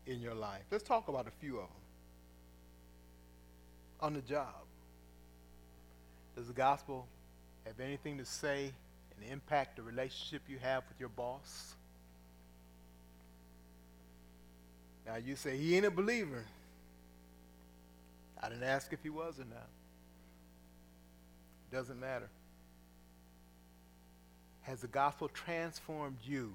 [0.07, 0.63] in your life?
[0.71, 1.69] Let's talk about a few of them.
[4.01, 4.55] On the job.
[6.37, 7.09] Does the gospel
[7.67, 8.73] have anything to say
[9.17, 11.75] and impact the relationship you have with your boss?
[15.05, 16.45] Now you say he ain't a believer.
[18.41, 19.69] I didn't ask if he was or not.
[21.73, 22.29] Doesn't matter.
[24.63, 26.53] Has the gospel transformed you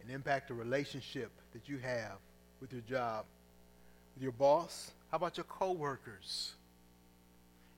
[0.00, 2.18] and impacted the relationship that you have
[2.60, 3.24] with your job,
[4.14, 4.90] with your boss?
[5.10, 6.54] How about your coworkers?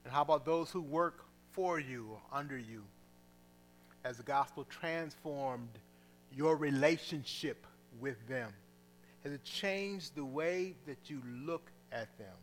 [0.04, 2.82] And how about those who work for you or under you?
[4.04, 5.78] Has the gospel transformed
[6.34, 7.66] your relationship
[8.00, 8.50] with them?
[9.22, 12.34] Has it changed the way that you look at them?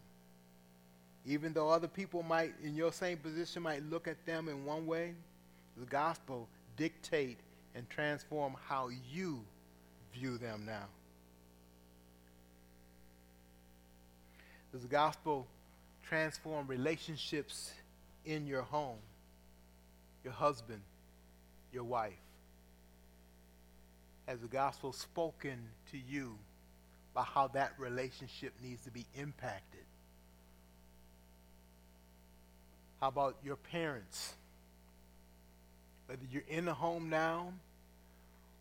[1.29, 4.87] Even though other people might, in your same position, might look at them in one
[4.87, 5.13] way,
[5.77, 7.37] the gospel dictate
[7.75, 9.39] and transform how you
[10.11, 10.87] view them now.
[14.71, 15.45] Does the gospel
[16.07, 17.73] transform relationships
[18.25, 18.97] in your home,
[20.23, 20.81] your husband,
[21.71, 22.13] your wife?
[24.27, 25.59] Has the gospel spoken
[25.91, 26.35] to you
[27.13, 29.88] about how that relationship needs to be impacted?
[32.99, 34.33] How about your parents?
[36.07, 37.53] Whether you're in the home now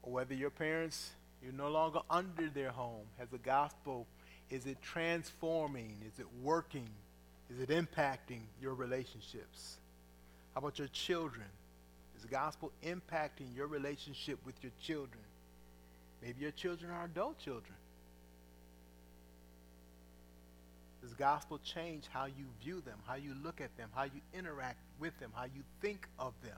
[0.02, 1.10] or whether your parents,
[1.42, 4.06] you're no longer under their home, has the gospel,
[4.50, 5.96] is it transforming?
[6.06, 6.88] Is it working?
[7.50, 9.78] Is it impacting your relationships?
[10.54, 11.46] How about your children?
[12.16, 15.22] Is the gospel impacting your relationship with your children?
[16.22, 17.77] Maybe your children are adult children.
[21.08, 24.76] Does gospel change how you view them, how you look at them, how you interact
[25.00, 26.56] with them, how you think of them?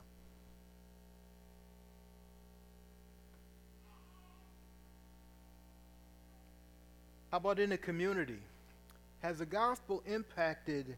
[7.31, 8.41] How about in the community?
[9.23, 10.97] Has the gospel impacted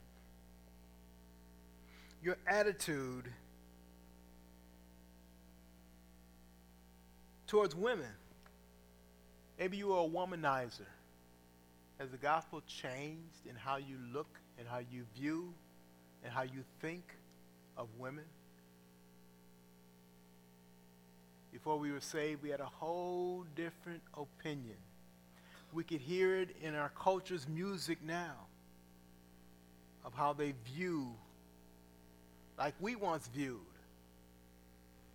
[2.23, 3.27] your attitude
[7.47, 8.07] towards women?
[9.59, 10.87] Maybe you are a womanizer.
[12.03, 15.55] Has the gospel changed in how you look and how you view
[16.25, 17.05] and how you think
[17.77, 18.25] of women?
[21.53, 24.79] Before we were saved, we had a whole different opinion.
[25.73, 28.35] We could hear it in our culture's music now
[30.05, 31.15] of how they view,
[32.59, 33.61] like we once viewed.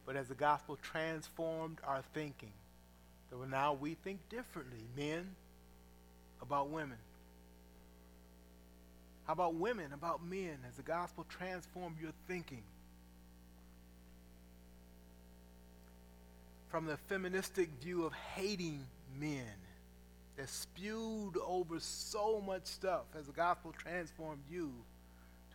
[0.05, 2.53] But as the gospel transformed our thinking,
[3.29, 5.35] so now we think differently, men
[6.41, 6.97] about women.
[9.25, 10.57] How about women about men?
[10.65, 12.63] Has the gospel transformed your thinking?
[16.69, 18.85] From the feministic view of hating
[19.19, 19.43] men
[20.37, 24.71] that spewed over so much stuff, has the gospel transformed you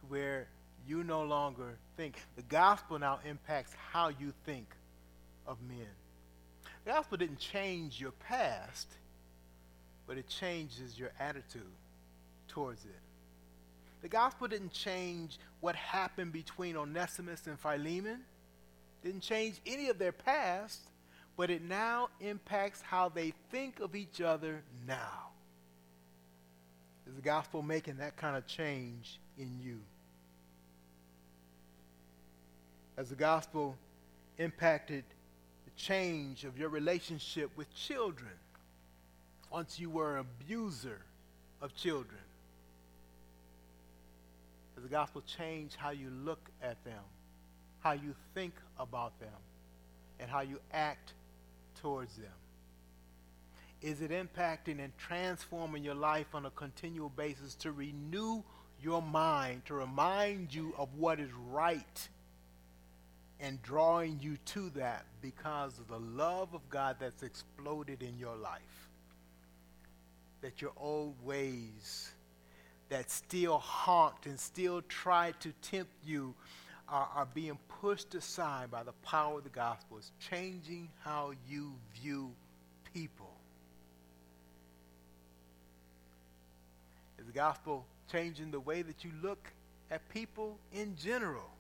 [0.01, 0.49] to where
[0.87, 2.17] you no longer think?
[2.37, 4.67] The gospel now impacts how you think
[5.47, 5.87] of men.
[6.85, 8.89] The gospel didn't change your past,
[10.07, 11.63] but it changes your attitude
[12.49, 13.01] towards it.
[14.03, 18.21] The gospel didn't change what happened between Onesimus and Philemon,
[19.03, 20.81] didn't change any of their past,
[21.37, 25.31] but it now impacts how they think of each other now.
[27.07, 29.81] Is the gospel making that kind of change in you?
[32.97, 33.77] Has the gospel
[34.39, 35.05] impacted
[35.65, 38.33] the change of your relationship with children,
[39.53, 41.03] once you were an abuser
[41.61, 42.21] of children,
[44.75, 47.03] does the gospel change how you look at them,
[47.81, 49.29] how you think about them,
[50.19, 51.13] and how you act
[51.83, 52.33] towards them?
[53.83, 58.43] Is it impacting and transforming your life on a continual basis to renew
[58.81, 62.09] your mind, to remind you of what is right,
[63.39, 68.37] and drawing you to that because of the love of God that's exploded in your
[68.37, 68.89] life?
[70.43, 72.11] That your old ways
[72.89, 76.35] that still haunt and still try to tempt you
[76.89, 79.97] are, are being pushed aside by the power of the gospel.
[79.97, 82.33] It's changing how you view
[82.93, 83.31] people.
[87.19, 89.51] Is the gospel changing the way that you look
[89.91, 91.51] at people in general?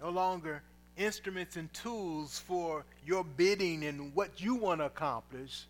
[0.00, 0.62] No longer
[0.96, 5.66] instruments and tools for your bidding and what you want to accomplish,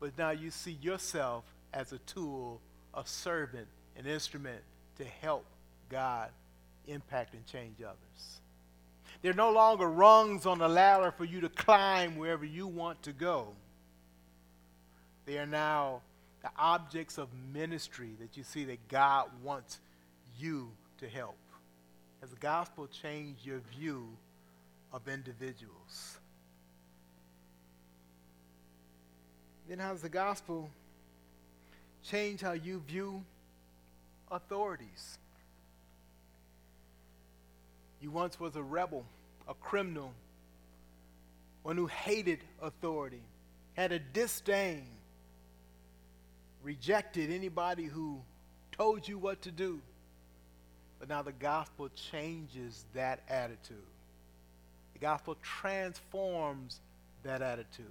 [0.00, 2.60] but now you see yourself as a tool,
[2.94, 4.62] a servant, an instrument
[4.96, 5.44] to help
[5.88, 6.30] God
[6.86, 8.40] impact and change others.
[9.22, 13.12] They're no longer rungs on the ladder for you to climb wherever you want to
[13.12, 13.48] go.
[15.26, 16.02] They are now
[16.42, 19.80] the objects of ministry that you see that God wants
[20.38, 21.36] you to help.
[22.20, 24.08] Has the gospel changed your view
[24.92, 26.18] of individuals?
[29.68, 30.70] Then has the gospel
[32.02, 33.22] change how you view
[34.30, 35.18] authorities?
[38.00, 39.04] You once was a rebel,
[39.46, 40.12] a criminal,
[41.62, 43.20] one who hated authority,
[43.74, 44.86] had a disdain,
[46.62, 48.20] rejected anybody who
[48.72, 49.80] told you what to do.
[50.98, 53.76] But now the gospel changes that attitude.
[54.94, 56.80] The gospel transforms
[57.22, 57.86] that attitude.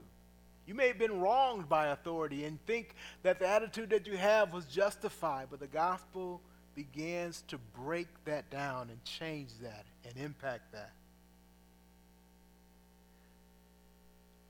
[0.68, 2.93] You may have been wronged by authority and think
[3.24, 6.41] that the attitude that you have was justified, but the gospel
[6.76, 10.91] begins to break that down and change that and impact that.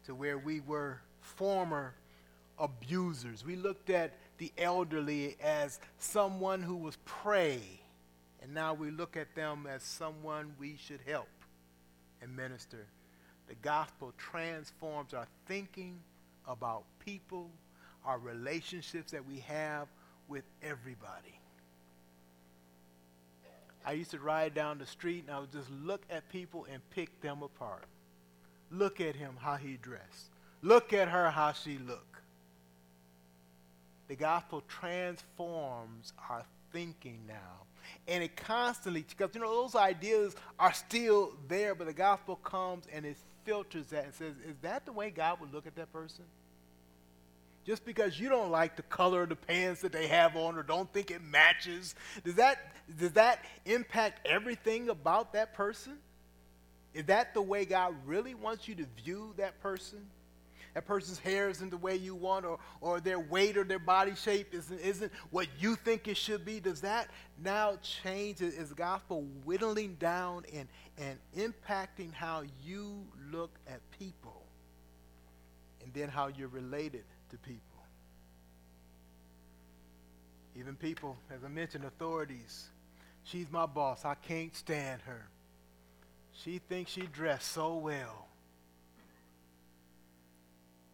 [0.08, 1.94] To where we were former
[2.58, 3.46] abusers.
[3.46, 7.62] We looked at the elderly as someone who was prey,
[8.42, 11.28] and now we look at them as someone we should help
[12.22, 12.88] and minister.
[13.48, 16.00] The gospel transforms our thinking
[16.48, 17.50] about people,
[18.06, 19.88] our relationships that we have
[20.28, 21.40] with everybody.
[23.86, 26.82] I used to ride down the street and I would just look at people and
[26.90, 27.86] pick them apart.
[28.70, 30.32] Look at him, how he dressed.
[30.62, 32.04] Look at her, how she looked.
[34.10, 36.44] The gospel transforms our
[36.74, 37.64] thinking now.
[38.08, 42.86] And it constantly, because you know, those ideas are still there, but the gospel comes
[42.92, 43.16] and it
[43.48, 46.26] filters that and says, is that the way God would look at that person?
[47.66, 50.64] Just because you don't like the color of the pants that they have on or
[50.64, 51.96] don't think it matches,
[52.26, 52.60] does that,
[53.00, 55.98] does that impact everything about that person?
[56.94, 60.00] Is that the way God really wants you to view that person?
[60.74, 64.14] That person's hair isn't the way you want, or, or their weight or their body
[64.14, 66.60] shape isn't, isn't what you think it should be.
[66.60, 67.10] Does that
[67.44, 68.42] now change?
[68.42, 70.68] Is gospel whittling down and,
[71.00, 74.48] and impacting how you look at people?
[75.88, 77.62] and then how you're related to people.
[80.60, 82.68] Even people, as I mentioned, authorities.
[83.24, 84.04] She's my boss.
[84.04, 85.30] I can't stand her.
[86.34, 88.28] She thinks she dressed so well.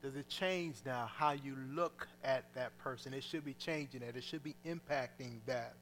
[0.04, 3.14] Does it change now how you look at that person?
[3.14, 4.16] It should be changing that.
[4.16, 5.74] It should be impacting that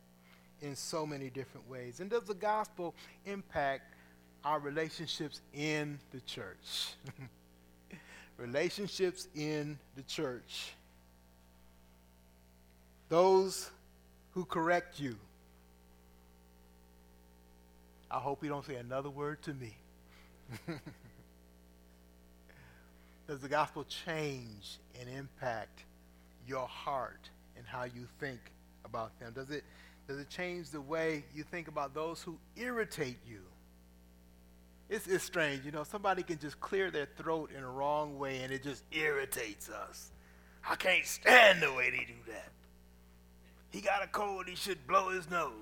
[0.62, 2.00] in so many different ways.
[2.00, 2.96] And does the gospel
[3.26, 3.94] impact
[4.44, 6.94] our relationships in the church?
[8.38, 10.74] relationships in the church.
[13.10, 13.70] Those
[14.34, 15.18] who correct you.
[18.10, 19.76] I hope you don't say another word to me.
[23.28, 25.84] Does the gospel change and impact
[26.48, 28.40] your heart and how you think
[28.84, 29.32] about them?
[29.34, 29.64] Does it,
[30.08, 33.40] does it change the way you think about those who irritate you?
[34.92, 38.42] It's, it's strange, you know, somebody can just clear their throat in a wrong way
[38.42, 40.12] and it just irritates us.
[40.70, 42.50] I can't stand the way they do that.
[43.70, 45.54] He got a cold, he should blow his nose.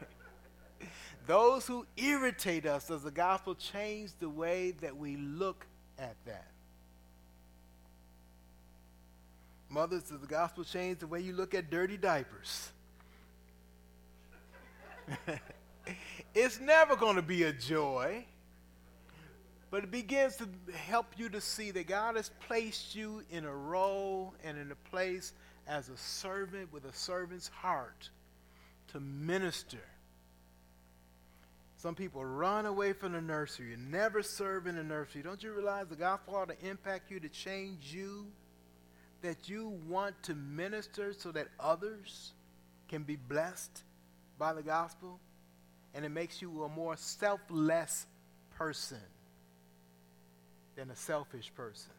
[1.26, 5.66] Those who irritate us, does the gospel change the way that we look
[5.98, 6.52] at that.
[9.68, 12.72] Mothers, does the gospel change the way you look at dirty diapers?
[16.34, 18.24] it's never going to be a joy,
[19.70, 23.54] but it begins to help you to see that God has placed you in a
[23.54, 25.32] role and in a place
[25.66, 28.10] as a servant with a servant's heart
[28.88, 29.80] to minister
[31.84, 35.20] some people run away from the nursery and never serve in the nursery.
[35.20, 38.26] Don't you realize the gospel ought to impact you to change you?
[39.20, 42.32] That you want to minister so that others
[42.88, 43.82] can be blessed
[44.38, 45.20] by the gospel?
[45.94, 48.06] And it makes you a more selfless
[48.56, 48.98] person
[50.76, 51.92] than a selfish person.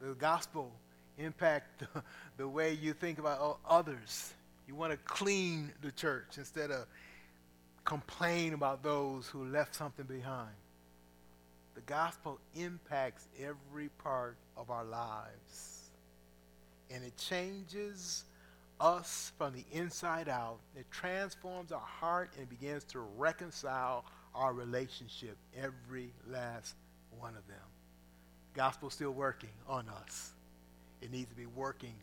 [0.00, 0.72] The gospel
[1.18, 2.02] impact the,
[2.36, 4.32] the way you think about others.
[4.66, 6.86] You want to clean the church instead of
[7.84, 10.54] complain about those who left something behind.
[11.74, 15.90] The gospel impacts every part of our lives.
[16.90, 18.24] And it changes
[18.80, 20.58] us from the inside out.
[20.76, 24.04] It transforms our heart and begins to reconcile
[24.34, 26.74] our relationship, every last
[27.18, 27.56] one of them.
[28.54, 30.32] Gospel's still working on us.
[31.00, 31.94] It needs to be working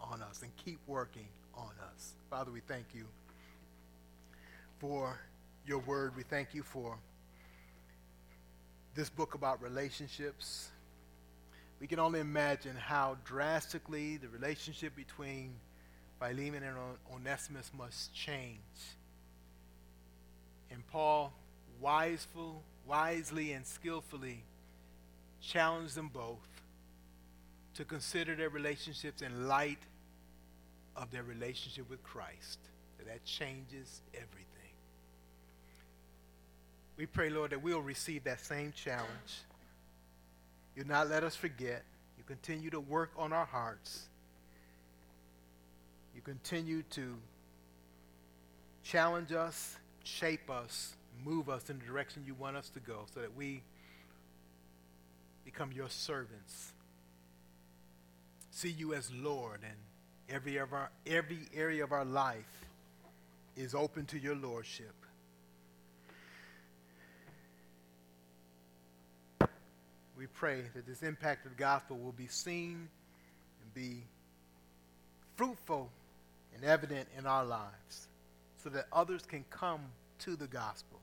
[0.00, 2.14] on us and keep working on us.
[2.30, 3.04] Father, we thank you
[4.78, 5.18] for
[5.66, 6.16] your word.
[6.16, 6.98] We thank you for
[8.94, 10.70] this book about relationships.
[11.80, 15.54] We can only imagine how drastically the relationship between
[16.22, 16.76] Philemon and
[17.12, 18.58] Onesimus must change.
[20.70, 21.32] And Paul
[21.80, 24.44] wiseful, wisely and skillfully
[25.40, 26.38] challenged them both
[27.74, 29.80] to consider their relationships in light
[30.94, 32.58] of their relationship with Christ.
[33.04, 34.46] That changes everything.
[36.96, 39.42] We pray, Lord, that we'll receive that same challenge.
[40.76, 41.82] You not let us forget.
[42.16, 44.08] You continue to work on our hearts.
[46.14, 47.16] You continue to
[48.82, 50.94] challenge us, shape us,
[51.24, 53.62] move us in the direction you want us to go so that we
[55.44, 56.72] become your servants.
[58.50, 59.76] See you as Lord and
[60.28, 62.66] every, of our, every area of our life
[63.56, 64.94] is open to your lordship.
[70.22, 72.88] we pray that this impact of the gospel will be seen
[73.60, 74.04] and be
[75.34, 75.90] fruitful
[76.54, 78.08] and evident in our lives
[78.62, 79.80] so that others can come
[80.20, 81.00] to the gospel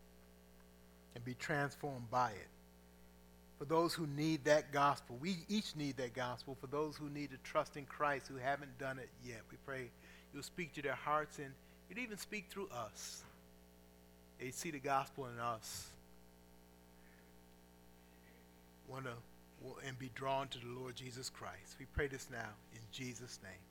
[1.15, 2.47] and be transformed by it.
[3.57, 6.55] For those who need that gospel, we each need that gospel.
[6.61, 9.89] For those who need to trust in Christ who haven't done it yet, we pray
[10.33, 11.51] you'll speak to their hearts and
[11.89, 13.23] you'd even speak through us.
[14.39, 15.87] They see the gospel in us
[18.87, 19.11] want to
[19.85, 21.75] and be drawn to the Lord Jesus Christ.
[21.79, 23.68] We pray this now in Jesus' name.